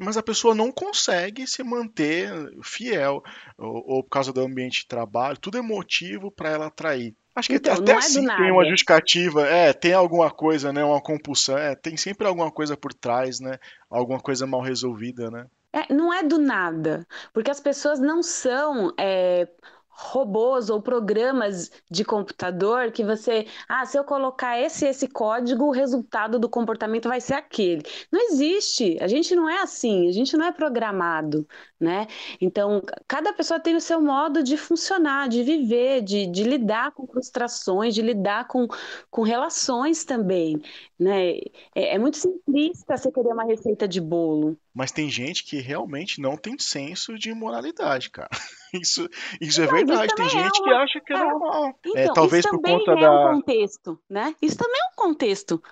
mas 0.02 0.16
a 0.16 0.22
pessoa 0.22 0.54
não 0.54 0.70
consegue 0.70 1.46
se 1.46 1.62
manter 1.62 2.30
fiel, 2.62 3.22
ou, 3.56 3.84
ou 3.86 4.02
por 4.02 4.10
causa 4.10 4.32
do 4.32 4.40
ambiente 4.40 4.80
de 4.80 4.88
trabalho, 4.88 5.38
tudo 5.38 5.58
é 5.58 5.62
motivo 5.62 6.30
para 6.30 6.50
ela 6.50 6.70
trair. 6.70 7.14
Acho 7.34 7.48
que 7.48 7.54
Então, 7.54 7.74
até 7.74 7.92
é 7.92 7.96
assim 7.96 8.26
tem 8.26 8.50
uma 8.50 8.64
justificativa, 8.64 9.46
é, 9.46 9.72
tem 9.72 9.94
alguma 9.94 10.30
coisa, 10.30 10.72
né, 10.72 10.84
uma 10.84 11.00
compulsão, 11.00 11.56
é, 11.56 11.74
tem 11.74 11.96
sempre 11.96 12.26
alguma 12.26 12.50
coisa 12.50 12.76
por 12.76 12.92
trás, 12.92 13.40
né, 13.40 13.58
alguma 13.88 14.20
coisa 14.20 14.46
mal 14.46 14.60
resolvida, 14.60 15.30
né? 15.30 15.46
É, 15.72 15.90
não 15.92 16.12
é 16.12 16.22
do 16.22 16.38
nada, 16.38 17.06
porque 17.32 17.50
as 17.50 17.58
pessoas 17.58 17.98
não 17.98 18.22
são 18.22 18.92
é, 19.00 19.48
robôs 19.92 20.70
ou 20.70 20.80
programas 20.82 21.70
de 21.90 22.04
computador 22.04 22.90
que 22.90 23.04
você, 23.04 23.46
ah, 23.68 23.84
se 23.86 23.98
eu 23.98 24.04
colocar 24.04 24.58
esse 24.58 24.86
esse 24.86 25.06
código, 25.08 25.64
o 25.66 25.70
resultado 25.70 26.38
do 26.38 26.48
comportamento 26.48 27.08
vai 27.08 27.20
ser 27.20 27.34
aquele. 27.34 27.82
Não 28.10 28.20
existe. 28.30 28.96
A 29.00 29.06
gente 29.06 29.34
não 29.34 29.48
é 29.48 29.62
assim, 29.62 30.08
a 30.08 30.12
gente 30.12 30.36
não 30.36 30.46
é 30.46 30.52
programado, 30.52 31.46
né? 31.82 32.06
Então, 32.40 32.80
cada 33.08 33.32
pessoa 33.32 33.58
tem 33.58 33.74
o 33.74 33.80
seu 33.80 34.00
modo 34.00 34.42
de 34.42 34.56
funcionar, 34.56 35.28
de 35.28 35.42
viver, 35.42 36.00
de, 36.02 36.26
de 36.28 36.44
lidar 36.44 36.92
com 36.92 37.06
frustrações, 37.06 37.92
de 37.94 38.00
lidar 38.00 38.46
com, 38.46 38.68
com 39.10 39.22
relações 39.22 40.04
também, 40.04 40.62
né? 40.98 41.32
É, 41.74 41.96
é 41.96 41.98
muito 41.98 42.16
simplista 42.18 42.96
você 42.96 43.10
querer 43.10 43.32
uma 43.32 43.44
receita 43.44 43.88
de 43.88 44.00
bolo. 44.00 44.56
Mas 44.72 44.92
tem 44.92 45.10
gente 45.10 45.44
que 45.44 45.60
realmente 45.60 46.20
não 46.20 46.36
tem 46.36 46.56
senso 46.58 47.18
de 47.18 47.34
moralidade, 47.34 48.10
cara. 48.10 48.30
Isso, 48.74 49.06
isso 49.38 49.60
é 49.60 49.66
isso 49.66 49.74
verdade. 49.74 50.14
Tem 50.14 50.26
também 50.26 50.28
é 50.28 50.44
gente 50.44 50.62
que 50.62 50.70
uma. 50.70 50.82
acha 50.82 50.98
que 51.00 51.12
é 51.12 51.16
é. 51.16 51.18
normal. 51.18 51.78
É, 51.94 52.04
Então, 52.04 52.14
talvez 52.14 52.46
isso 52.46 52.48
por 52.48 52.58
também 52.58 52.78
conta 52.78 52.92
é 52.92 52.94
um 52.94 52.98
da. 52.98 53.18
contexto, 53.20 54.00
né? 54.08 54.34
Isso 54.40 54.56
também 54.56 54.80
é 54.80 54.84
um 54.92 54.94
contexto. 54.96 55.62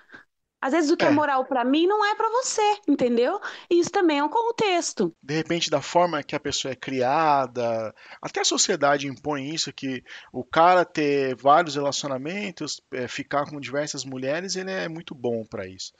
Às 0.61 0.73
vezes 0.73 0.91
o 0.91 0.97
que 0.97 1.05
é 1.05 1.07
É, 1.07 1.11
moral 1.11 1.43
para 1.45 1.65
mim 1.65 1.87
não 1.87 2.05
é 2.05 2.13
para 2.15 2.29
você, 2.29 2.61
entendeu? 2.87 3.39
Isso 3.69 3.89
também 3.89 4.19
é 4.19 4.23
um 4.23 4.29
contexto. 4.29 5.13
de 5.21 5.33
repente, 5.35 5.69
da 5.69 5.81
forma 5.81 6.21
que 6.23 6.35
a 6.35 6.39
pessoa 6.39 6.71
é 6.71 6.75
criada, 6.75 7.93
até 8.21 8.41
a 8.41 8.45
sociedade 8.45 9.07
impõe 9.07 9.49
isso, 9.53 9.73
que 9.73 10.03
o 10.31 10.43
cara 10.43 10.85
ter 10.85 11.35
vários 11.35 11.75
relacionamentos, 11.75 12.81
é, 12.93 13.07
ficar 13.07 13.49
com 13.49 13.59
diversas 13.59 14.05
mulheres, 14.05 14.55
ele 14.55 14.71
é 14.71 14.87
muito 14.87 15.15
bom 15.15 15.43
pra 15.45 15.65
isso. 15.67 15.93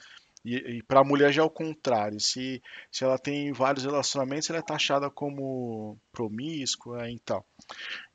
E, 0.44 0.56
e 0.78 0.84
para 0.84 1.02
a 1.02 1.04
mulher 1.04 1.32
já 1.32 1.42
é 1.42 1.46
o 1.46 1.50
contrário. 1.50 2.20
Se, 2.20 2.62
se 2.92 3.04
ela 3.04 3.18
tem 3.20 3.52
vários 3.54 3.86
relacionamentos, 3.86 4.50
ela 4.50 4.60
é 4.60 4.62
taxada 4.62 5.10
como 5.10 6.00
promíscua 6.12 7.10
e 7.12 7.20
tal. 7.20 7.46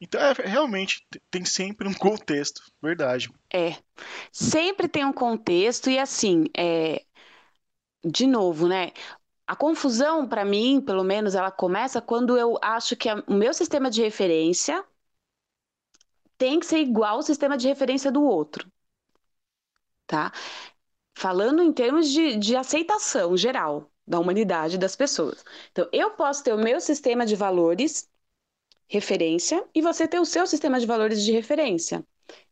Então, 0.00 0.20
é, 0.20 0.32
realmente, 0.34 1.06
tem 1.30 1.44
sempre 1.44 1.88
um 1.88 1.94
contexto, 1.94 2.62
verdade. 2.82 3.30
É. 3.52 3.76
Sempre 4.32 4.88
tem 4.88 5.04
um 5.04 5.12
contexto 5.12 5.90
e 5.90 5.98
assim, 5.98 6.44
é, 6.56 7.04
de 8.04 8.26
novo, 8.26 8.66
né? 8.68 8.92
A 9.46 9.56
confusão 9.56 10.28
para 10.28 10.44
mim, 10.44 10.80
pelo 10.80 11.04
menos, 11.04 11.34
ela 11.36 11.50
começa 11.52 12.00
quando 12.02 12.36
eu 12.38 12.58
acho 12.62 12.96
que 12.96 13.08
a- 13.08 13.24
o 13.28 13.34
meu 13.34 13.54
sistema 13.54 13.90
de 13.90 14.02
referência 14.02 14.84
tem 16.38 16.58
que 16.58 16.64
ser 16.66 16.78
igual 16.78 17.16
ao 17.16 17.22
sistema 17.22 17.56
de 17.58 17.68
referência 17.68 18.10
do 18.10 18.22
outro, 18.22 18.66
tá? 20.06 20.32
Falando 21.16 21.62
em 21.62 21.72
termos 21.72 22.10
de, 22.10 22.36
de 22.36 22.54
aceitação 22.54 23.36
geral 23.38 23.90
da 24.06 24.20
humanidade 24.20 24.76
das 24.76 24.94
pessoas. 24.94 25.42
Então, 25.72 25.88
eu 25.90 26.10
posso 26.10 26.44
ter 26.44 26.52
o 26.52 26.58
meu 26.58 26.78
sistema 26.78 27.24
de 27.24 27.34
valores, 27.34 28.06
referência, 28.88 29.64
e 29.74 29.82
você 29.82 30.06
ter 30.06 30.20
o 30.20 30.26
seu 30.26 30.46
sistema 30.46 30.78
de 30.78 30.86
valores 30.86 31.24
de 31.24 31.32
referência. 31.32 32.04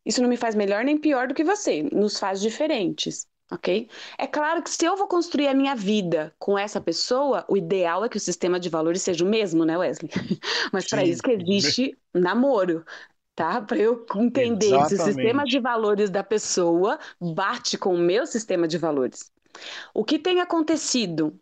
Isso 0.04 0.22
não 0.22 0.28
me 0.30 0.36
faz 0.36 0.54
melhor 0.54 0.84
nem 0.84 0.98
pior 0.98 1.28
do 1.28 1.34
que 1.34 1.44
você, 1.44 1.82
nos 1.92 2.18
faz 2.18 2.40
diferentes, 2.40 3.26
ok? 3.50 3.88
É 4.18 4.26
claro 4.26 4.62
que 4.62 4.70
se 4.70 4.84
eu 4.84 4.96
vou 4.96 5.06
construir 5.06 5.48
a 5.48 5.54
minha 5.54 5.74
vida 5.74 6.34
com 6.38 6.58
essa 6.58 6.80
pessoa, 6.80 7.44
o 7.48 7.56
ideal 7.56 8.04
é 8.04 8.08
que 8.08 8.16
o 8.16 8.20
sistema 8.20 8.58
de 8.58 8.70
valores 8.70 9.02
seja 9.02 9.24
o 9.24 9.28
mesmo, 9.28 9.64
né, 9.64 9.76
Wesley? 9.76 10.10
Mas 10.72 10.86
para 10.86 11.04
isso 11.04 11.22
que 11.22 11.32
existe 11.32 11.98
namoro. 12.14 12.84
Tá? 13.34 13.60
Para 13.62 13.78
eu 13.78 14.06
entender 14.14 14.80
Exatamente. 14.80 14.84
se 14.84 14.94
o 14.94 14.98
sistema 14.98 15.44
de 15.44 15.58
valores 15.60 16.10
da 16.10 16.22
pessoa 16.24 16.98
bate 17.20 17.78
com 17.78 17.94
o 17.94 17.98
meu 17.98 18.26
sistema 18.26 18.68
de 18.68 18.78
valores. 18.78 19.30
O 19.94 20.04
que 20.04 20.18
tem 20.18 20.40
acontecido 20.40 21.38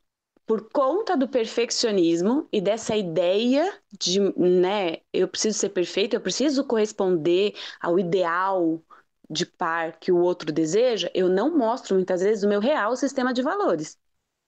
por 0.47 0.71
conta 0.71 1.17
do 1.17 1.29
perfeccionismo 1.29 2.49
e 2.53 2.61
dessa 2.61 2.97
ideia 2.97 3.73
de, 3.99 4.21
né, 4.39 4.99
eu 5.13 5.29
preciso 5.29 5.59
ser 5.59 5.71
perfeito, 5.71 6.15
eu 6.15 6.21
preciso 6.21 6.65
corresponder 6.67 7.55
ao 7.81 7.99
ideal 7.99 8.83
de 9.31 9.47
par 9.47 9.99
que 9.99 10.13
o 10.13 10.19
outro 10.19 10.53
deseja, 10.53 11.11
eu 11.15 11.29
não 11.29 11.57
mostro 11.57 11.95
muitas 11.95 12.21
vezes 12.23 12.45
o 12.45 12.49
meu 12.49 12.61
real 12.61 12.97
sistema 12.97 13.33
de 13.33 13.43
valores. 13.43 13.99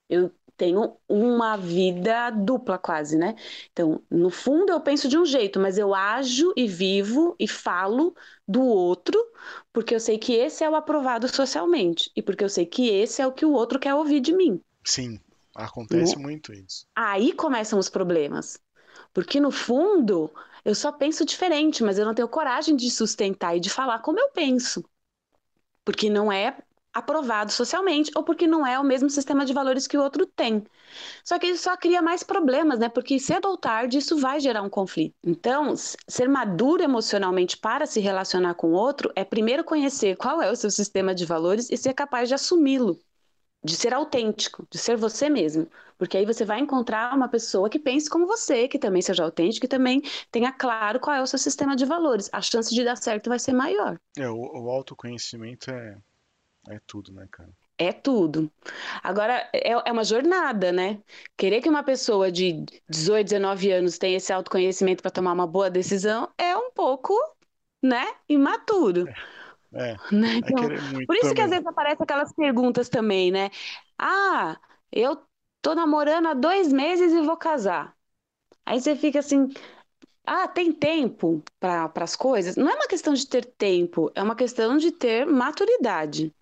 Eu 0.09 0.33
tenho 0.57 0.97
uma 1.09 1.57
vida 1.57 2.31
dupla 2.31 2.79
quase, 2.79 3.17
né? 3.17 3.35
Então, 3.73 4.03
no 4.11 4.31
fundo 4.31 4.73
eu 4.73 4.81
penso 4.81 5.09
de 5.09 5.19
um 5.19 5.25
jeito, 5.25 5.59
mas 5.61 5.79
eu 5.79 5.95
ajo 5.95 6.53
e 6.57 6.67
vivo 6.67 7.35
e 7.39 7.49
falo 7.49 8.15
do 8.47 8.63
outro, 8.63 9.19
porque 9.73 9.95
eu 9.95 10.01
sei 10.01 10.19
que 10.19 10.33
esse 10.35 10.63
é 10.65 10.71
o 10.71 10.77
aprovado 10.77 11.29
socialmente 11.29 12.11
e 12.15 12.23
porque 12.23 12.45
eu 12.45 12.49
sei 12.49 12.67
que 12.67 12.89
esse 12.89 13.21
é 13.21 13.27
o 13.27 13.33
que 13.33 13.45
o 13.45 13.53
outro 13.53 13.79
quer 13.79 13.95
ouvir 13.95 14.21
de 14.21 14.33
mim. 14.33 14.61
Sim, 14.85 15.19
acontece 15.55 16.19
muito 16.19 16.53
isso. 16.53 16.87
Aí 16.95 17.33
começam 17.33 17.79
os 17.79 17.89
problemas. 17.89 18.59
Porque 19.13 19.41
no 19.41 19.51
fundo, 19.51 20.31
eu 20.65 20.75
só 20.75 20.91
penso 20.91 21.25
diferente, 21.25 21.83
mas 21.83 21.99
eu 21.99 22.05
não 22.05 22.15
tenho 22.15 22.29
coragem 22.29 22.77
de 22.77 22.91
sustentar 22.91 23.57
e 23.57 23.61
de 23.61 23.71
falar 23.71 24.01
como 24.01 24.19
eu 24.19 24.31
penso. 24.31 24.85
Porque 25.85 26.09
não 26.09 26.33
é 26.33 26.57
aprovado 26.95 27.51
socialmente 27.53 28.11
ou 28.15 28.23
porque 28.23 28.47
não 28.47 28.67
é 28.67 28.79
o 28.79 28.85
mesmo 28.85 29.11
sistema 29.11 29.45
de 29.45 29.53
valores 29.53 29.87
que 29.87 29.97
o 29.99 30.03
outro 30.03 30.25
tem. 30.27 30.65
Só 31.25 31.39
que 31.39 31.49
isso 31.49 31.65
só 31.65 31.77
cria 31.77 32.01
mais 32.01 32.23
problemas, 32.23 32.79
né? 32.79 32.89
Porque 32.89 33.19
cedo 33.19 33.49
ou 33.49 33.57
tarde 33.57 33.99
isso 33.99 34.17
vai 34.19 34.39
gerar 34.41 34.63
um 34.63 34.71
conflito. 34.71 35.15
Então, 35.25 35.75
ser 35.77 36.29
maduro 36.29 36.83
emocionalmente 36.83 37.57
para 37.57 37.87
se 37.87 38.01
relacionar 38.01 38.55
com 38.55 38.69
o 38.69 38.75
outro 38.75 39.13
é 39.17 39.25
primeiro 39.25 39.65
conhecer 39.65 40.17
qual 40.17 40.41
é 40.41 40.51
o 40.51 40.57
seu 40.57 40.71
sistema 40.71 41.15
de 41.15 41.25
valores 41.27 41.71
e 41.71 41.77
ser 41.77 41.95
capaz 41.95 42.29
de 42.29 42.35
assumi-lo, 42.35 42.99
de 43.65 43.75
ser 43.77 43.95
autêntico, 43.95 44.67
de 44.71 44.79
ser 44.79 44.97
você 44.97 45.29
mesmo. 45.29 45.67
Porque 45.97 46.17
aí 46.17 46.27
você 46.27 46.45
vai 46.45 46.61
encontrar 46.61 47.15
uma 47.15 47.29
pessoa 47.29 47.71
que 47.71 47.79
pense 47.79 48.11
como 48.11 48.27
você, 48.27 48.69
que 48.69 48.79
também 48.79 49.01
seja 49.01 49.25
autêntico, 49.25 49.63
que 49.63 49.69
também 49.69 50.03
tenha 50.31 50.53
claro 50.53 51.01
qual 51.01 51.17
é 51.17 51.23
o 51.23 51.27
seu 51.27 51.39
sistema 51.39 51.75
de 51.75 51.85
valores. 51.85 52.29
A 52.33 52.43
chance 52.43 52.75
de 52.75 52.85
dar 52.85 52.97
certo 52.97 53.29
vai 53.29 53.39
ser 53.39 53.53
maior. 53.53 53.99
É, 54.17 54.29
o, 54.29 54.37
o 54.37 54.71
autoconhecimento 54.71 55.71
é 55.71 55.97
é 56.69 56.81
tudo, 56.87 57.13
né, 57.13 57.27
cara? 57.31 57.51
É 57.77 57.93
tudo. 57.93 58.51
Agora, 59.03 59.51
é, 59.53 59.73
é 59.73 59.93
uma 59.93 60.05
jornada, 60.05 60.71
né? 60.71 61.03
Querer 61.37 61.61
que 61.61 61.69
uma 61.69 61.83
pessoa 61.83 62.31
de 62.31 62.65
18, 62.89 63.25
19 63.27 63.73
anos 63.73 63.99
tenha 63.99 64.17
esse 64.17 64.33
autoconhecimento 64.33 65.03
para 65.03 65.11
tomar 65.11 65.33
uma 65.33 65.47
boa 65.47 65.69
decisão 65.69 66.33
é 66.39 66.57
um 66.57 66.71
pouco, 66.71 67.13
né, 67.83 68.05
imaturo. 68.29 69.09
É, 69.73 69.91
é, 69.93 69.97
né? 70.13 70.37
então, 70.37 70.69
por 71.07 71.17
isso 71.17 71.23
também. 71.23 71.35
que 71.35 71.41
às 71.43 71.51
vezes 71.51 71.67
aparecem 71.67 72.05
aquelas 72.05 72.33
perguntas 72.33 72.89
também, 72.89 73.33
né? 73.33 73.51
Ah, 73.99 74.57
eu 74.93 75.21
tô 75.61 75.75
namorando 75.75 76.29
há 76.29 76.35
dois 76.35 76.73
meses 76.73 77.13
e 77.13 77.23
vou 77.23 77.37
casar. 77.37 77.97
Aí 78.65 78.81
você 78.81 78.97
fica 78.97 79.19
assim, 79.19 79.49
ah, 80.27 80.49
tem 80.49 80.73
tempo 80.73 81.43
para 81.61 81.91
as 81.97 82.17
coisas? 82.17 82.57
Não 82.57 82.69
é 82.69 82.75
uma 82.75 82.89
questão 82.89 83.15
de 83.15 83.27
ter 83.27 83.45
tempo, 83.45 84.11
é 84.15 84.23
uma 84.23 84.37
questão 84.37 84.77
de 84.79 84.91
ter 84.93 85.27
maturidade. 85.27 86.35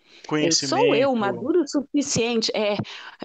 Sou 0.50 0.94
eu 0.94 1.14
maduro 1.16 1.62
o 1.62 1.68
suficiente, 1.68 2.50
é, 2.54 2.76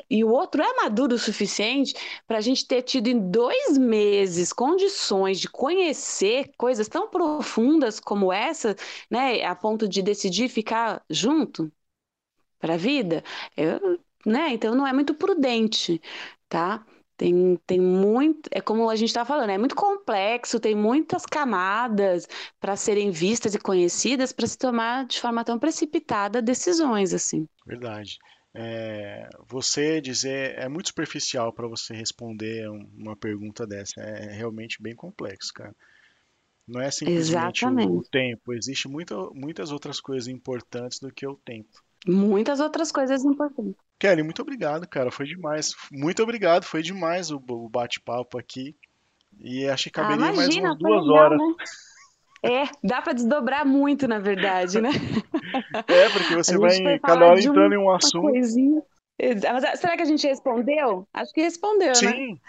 e 0.10 0.24
o 0.24 0.30
outro 0.30 0.62
é 0.62 0.74
maduro 0.76 1.16
o 1.16 1.20
suficiente 1.20 1.94
para 2.28 2.38
a 2.38 2.42
gente 2.42 2.68
ter 2.68 2.82
tido 2.84 3.08
em 3.08 3.32
dois 3.32 3.78
meses 3.78 4.54
condições 4.54 5.40
de 5.40 5.50
conhecer 5.50 6.52
coisas 6.58 6.88
tão 6.88 7.10
profundas 7.10 8.00
como 8.00 8.32
essa, 8.32 8.76
né, 9.10 9.44
a 9.44 9.56
ponto 9.56 9.88
de 9.88 10.02
decidir 10.02 10.50
ficar 10.50 11.04
junto 11.10 11.72
para 12.60 12.76
a 12.76 12.78
vida. 12.78 13.24
Eu, 13.56 14.00
né, 14.26 14.50
então 14.54 14.76
não 14.76 14.88
é 14.88 14.94
muito 14.94 15.14
prudente, 15.14 16.02
tá? 16.50 16.86
Tem, 17.18 17.60
tem 17.66 17.80
muito, 17.80 18.48
é 18.52 18.62
como 18.62 18.90
a 18.90 18.96
gente 18.96 19.10
está 19.10 19.26
falando, 19.26 19.50
é 19.50 19.58
muito 19.58 19.76
complexo, 19.76 20.60
tem 20.60 20.76
muitas 20.76 21.26
camadas 21.26 22.28
para 22.60 22.76
serem 22.76 23.10
vistas 23.10 23.56
e 23.56 23.60
conhecidas 23.60 24.32
para 24.32 24.46
se 24.46 24.56
tomar 24.56 25.06
de 25.08 25.20
forma 25.20 25.44
tão 25.44 25.58
precipitada 25.58 26.44
decisões 26.44 27.16
assim. 27.16 27.48
Verdade. 27.66 28.20
É, 28.54 29.28
você 29.48 30.00
dizer 30.00 30.58
é 30.60 30.70
muito 30.70 30.90
superficial 30.90 31.52
para 31.52 31.68
você 31.68 31.94
responder 31.96 32.70
uma 32.70 33.16
pergunta 33.16 33.66
dessa. 33.66 34.00
É 34.00 34.34
realmente 34.34 34.82
bem 34.82 34.96
complexo, 34.96 35.52
cara. 35.54 35.76
Não 36.68 36.82
é 36.82 36.92
simplesmente 36.92 37.66
o, 37.66 37.98
o, 37.98 38.04
tempo. 38.04 38.54
Existe 38.54 38.88
muito, 38.88 39.32
muitas 39.34 39.72
outras 39.72 40.00
coisas 40.00 40.28
importantes 40.28 41.00
do 41.00 41.12
que 41.12 41.26
o 41.26 41.36
tempo. 41.36 41.70
Muitas 42.06 42.60
outras 42.60 42.92
coisas 42.92 43.24
importantes. 43.24 43.87
Kelly, 44.00 44.24
muito 44.24 44.42
obrigado, 44.42 44.88
cara. 44.88 45.12
Foi 45.12 45.26
demais. 45.26 45.74
Muito 45.92 46.22
obrigado. 46.22 46.64
Foi 46.64 46.82
demais 46.82 47.32
o, 47.32 47.42
o 47.50 47.70
bate-papo 47.70 48.38
aqui. 48.38 48.76
E 49.40 49.68
acho 49.68 49.86
que 49.86 50.00
ah, 50.00 50.04
caberia 50.04 50.26
ah, 50.26 50.34
imagina, 50.34 50.70
mais 50.70 50.80
umas 50.80 50.80
duas 50.80 51.08
legal, 51.08 51.16
horas. 51.16 51.40
Né? 51.40 51.56
É, 52.44 52.64
dá 52.84 53.02
para 53.02 53.14
desdobrar 53.14 53.66
muito, 53.66 54.08
na 54.08 54.20
verdade, 54.20 54.80
né? 54.80 54.90
É, 55.88 56.10
porque 56.10 56.36
você 56.36 56.58
vai 56.58 57.00
cada 57.00 57.26
hora 57.26 57.40
entrando 57.40 57.74
em 57.74 57.78
um 57.78 57.90
assunto. 57.90 58.30
Coisinha. 58.30 58.82
Mas 59.20 59.80
será 59.80 59.96
que 59.96 60.04
a 60.04 60.06
gente 60.06 60.28
respondeu? 60.28 61.08
Acho 61.12 61.34
que 61.34 61.42
respondeu, 61.42 61.96
sim, 61.96 62.06
né? 62.06 62.40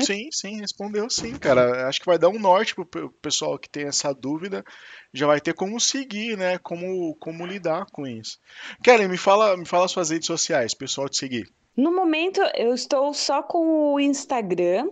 Sim, 0.00 0.28
sim, 0.32 0.60
respondeu 0.60 1.08
sim, 1.08 1.38
cara. 1.38 1.86
Acho 1.88 2.00
que 2.00 2.06
vai 2.06 2.18
dar 2.18 2.28
um 2.28 2.40
norte 2.40 2.74
pro 2.74 3.10
pessoal 3.22 3.56
que 3.56 3.70
tem 3.70 3.86
essa 3.86 4.12
dúvida. 4.12 4.64
Já 5.12 5.28
vai 5.28 5.40
ter 5.40 5.54
como 5.54 5.78
seguir, 5.80 6.36
né? 6.36 6.58
Como, 6.58 7.14
como 7.20 7.46
lidar 7.46 7.86
com 7.92 8.04
isso. 8.04 8.38
Kelly, 8.82 9.06
me 9.06 9.16
fala, 9.16 9.56
me 9.56 9.64
fala 9.64 9.86
suas 9.86 10.10
redes 10.10 10.26
sociais, 10.26 10.74
pessoal 10.74 11.08
te 11.08 11.18
seguir. 11.18 11.48
No 11.76 11.94
momento, 11.94 12.40
eu 12.56 12.74
estou 12.74 13.14
só 13.14 13.40
com 13.40 13.94
o 13.94 14.00
Instagram, 14.00 14.90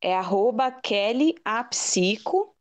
é 0.00 0.14
arroba 0.14 0.70
kellyapsico. 0.70 2.54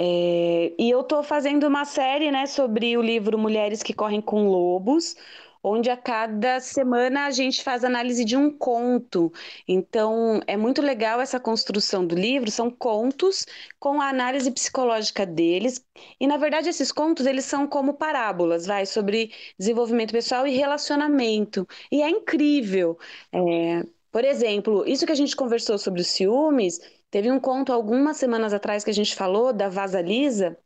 É, 0.00 0.72
e 0.78 0.88
eu 0.88 1.00
estou 1.00 1.24
fazendo 1.24 1.66
uma 1.66 1.84
série 1.84 2.30
né, 2.30 2.46
sobre 2.46 2.96
o 2.96 3.02
livro 3.02 3.36
Mulheres 3.36 3.82
que 3.82 3.92
Correm 3.92 4.20
com 4.20 4.46
Lobos 4.46 5.16
onde 5.62 5.90
a 5.90 5.96
cada 5.96 6.60
semana 6.60 7.26
a 7.26 7.30
gente 7.30 7.62
faz 7.62 7.84
análise 7.84 8.24
de 8.24 8.36
um 8.36 8.50
conto. 8.50 9.32
Então, 9.66 10.40
é 10.46 10.56
muito 10.56 10.80
legal 10.82 11.20
essa 11.20 11.40
construção 11.40 12.06
do 12.06 12.14
livro, 12.14 12.50
são 12.50 12.70
contos 12.70 13.46
com 13.78 14.00
a 14.00 14.08
análise 14.08 14.50
psicológica 14.50 15.24
deles. 15.26 15.84
E 16.20 16.26
na 16.26 16.36
verdade, 16.36 16.68
esses 16.68 16.92
contos, 16.92 17.26
eles 17.26 17.44
são 17.44 17.66
como 17.66 17.94
parábolas, 17.94 18.66
vai 18.66 18.86
sobre 18.86 19.32
desenvolvimento 19.58 20.12
pessoal 20.12 20.46
e 20.46 20.56
relacionamento. 20.56 21.66
E 21.90 22.02
é 22.02 22.08
incrível. 22.10 22.98
É, 23.32 23.84
por 24.10 24.24
exemplo, 24.24 24.84
isso 24.86 25.06
que 25.06 25.12
a 25.12 25.14
gente 25.14 25.36
conversou 25.36 25.78
sobre 25.78 26.00
os 26.00 26.08
ciúmes, 26.08 26.80
teve 27.10 27.30
um 27.30 27.40
conto 27.40 27.72
algumas 27.72 28.16
semanas 28.16 28.52
atrás 28.52 28.84
que 28.84 28.90
a 28.90 28.94
gente 28.94 29.14
falou 29.14 29.52
da 29.52 29.68
Vaza 29.68 30.00
Lisa, 30.00 30.58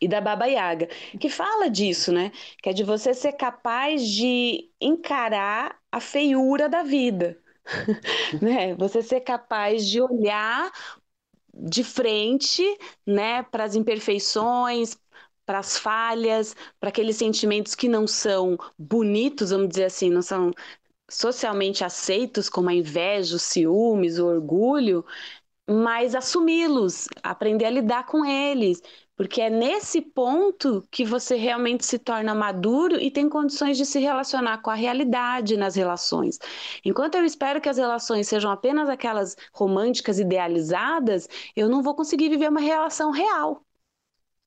e 0.00 0.08
da 0.08 0.20
Baba 0.20 0.46
Yaga, 0.46 0.86
que 1.20 1.28
fala 1.28 1.68
disso, 1.70 2.12
né? 2.12 2.30
Que 2.62 2.70
é 2.70 2.72
de 2.72 2.84
você 2.84 3.14
ser 3.14 3.32
capaz 3.32 4.06
de 4.06 4.70
encarar 4.80 5.78
a 5.90 6.00
feiura 6.00 6.68
da 6.68 6.82
vida, 6.82 7.38
né? 8.42 8.74
Você 8.76 9.02
ser 9.02 9.20
capaz 9.20 9.86
de 9.86 10.00
olhar 10.00 10.70
de 11.54 11.82
frente, 11.82 12.62
né, 13.06 13.42
para 13.42 13.64
as 13.64 13.74
imperfeições, 13.74 14.96
para 15.44 15.58
as 15.58 15.78
falhas, 15.78 16.54
para 16.78 16.90
aqueles 16.90 17.16
sentimentos 17.16 17.74
que 17.74 17.88
não 17.88 18.06
são 18.06 18.56
bonitos, 18.78 19.50
vamos 19.50 19.68
dizer 19.70 19.84
assim, 19.84 20.10
não 20.10 20.22
são 20.22 20.52
socialmente 21.10 21.84
aceitos, 21.84 22.48
como 22.50 22.68
a 22.70 22.74
inveja, 22.74 23.36
os 23.36 23.42
ciúmes, 23.42 24.18
o 24.18 24.26
orgulho, 24.26 25.04
mas 25.68 26.14
assumi-los, 26.14 27.08
aprender 27.22 27.66
a 27.66 27.70
lidar 27.70 28.06
com 28.06 28.24
eles, 28.24 28.80
porque 29.14 29.40
é 29.40 29.50
nesse 29.50 30.00
ponto 30.00 30.86
que 30.90 31.04
você 31.04 31.36
realmente 31.36 31.84
se 31.84 31.98
torna 31.98 32.34
maduro 32.34 33.00
e 33.00 33.10
tem 33.10 33.28
condições 33.28 33.76
de 33.76 33.84
se 33.84 33.98
relacionar 33.98 34.62
com 34.62 34.70
a 34.70 34.74
realidade 34.74 35.56
nas 35.56 35.74
relações. 35.74 36.38
Enquanto 36.84 37.16
eu 37.16 37.24
espero 37.24 37.60
que 37.60 37.68
as 37.68 37.76
relações 37.76 38.28
sejam 38.28 38.50
apenas 38.50 38.88
aquelas 38.88 39.36
românticas 39.52 40.18
idealizadas, 40.18 41.28
eu 41.54 41.68
não 41.68 41.82
vou 41.82 41.94
conseguir 41.94 42.28
viver 42.28 42.48
uma 42.48 42.60
relação 42.60 43.10
real. 43.10 43.64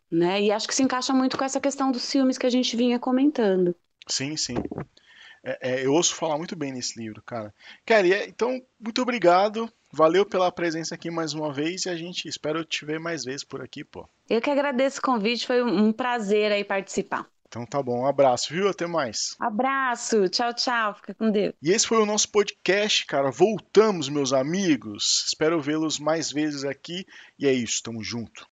Né? 0.10 0.42
E 0.42 0.52
acho 0.52 0.68
que 0.68 0.76
se 0.76 0.84
encaixa 0.84 1.14
muito 1.14 1.38
com 1.38 1.44
essa 1.44 1.60
questão 1.60 1.92
dos 1.92 2.04
ciúmes 2.04 2.38
que 2.38 2.46
a 2.46 2.50
gente 2.50 2.76
vinha 2.76 2.98
comentando. 2.98 3.76
Sim, 4.08 4.36
sim. 4.36 4.56
É, 5.44 5.60
é, 5.62 5.86
eu 5.86 5.94
ouço 5.94 6.16
falar 6.16 6.38
muito 6.38 6.56
bem 6.56 6.72
nesse 6.72 7.00
livro, 7.00 7.22
cara. 7.24 7.54
Cara, 7.86 8.08
então, 8.26 8.62
muito 8.80 9.02
obrigado. 9.02 9.72
Valeu 9.94 10.26
pela 10.26 10.52
presença 10.52 10.96
aqui 10.96 11.12
mais 11.12 11.34
uma 11.34 11.52
vez 11.52 11.86
e 11.86 11.90
a 11.90 11.96
gente 11.96 12.28
espera 12.28 12.64
te 12.64 12.86
ver 12.86 13.00
mais 13.00 13.24
vezes 13.24 13.44
por 13.44 13.62
aqui, 13.62 13.84
pô. 13.84 14.08
Eu 14.30 14.42
que 14.42 14.50
agradeço 14.50 15.00
o 15.00 15.02
convite, 15.02 15.46
foi 15.46 15.62
um 15.62 15.92
prazer 15.92 16.52
aí 16.52 16.64
participar. 16.64 17.28
Então 17.52 17.66
tá 17.66 17.84
bom, 17.84 18.04
um 18.04 18.08
abraço, 18.08 18.54
viu? 18.54 18.70
Até 18.70 18.88
mais. 18.88 19.36
Abraço, 19.38 20.30
tchau, 20.30 20.54
tchau, 20.54 20.96
fica 20.96 21.14
com 21.14 21.30
Deus. 21.30 21.54
E 21.62 21.72
esse 21.72 21.86
foi 21.86 21.98
o 21.98 22.06
nosso 22.06 22.32
podcast, 22.32 23.06
cara. 23.06 23.30
Voltamos, 23.30 24.08
meus 24.08 24.32
amigos. 24.32 25.26
Espero 25.28 25.62
vê-los 25.62 26.00
mais 26.00 26.32
vezes 26.32 26.64
aqui. 26.64 27.06
E 27.38 27.46
é 27.46 27.52
isso, 27.52 27.84
tamo 27.84 28.02
junto. 28.02 28.48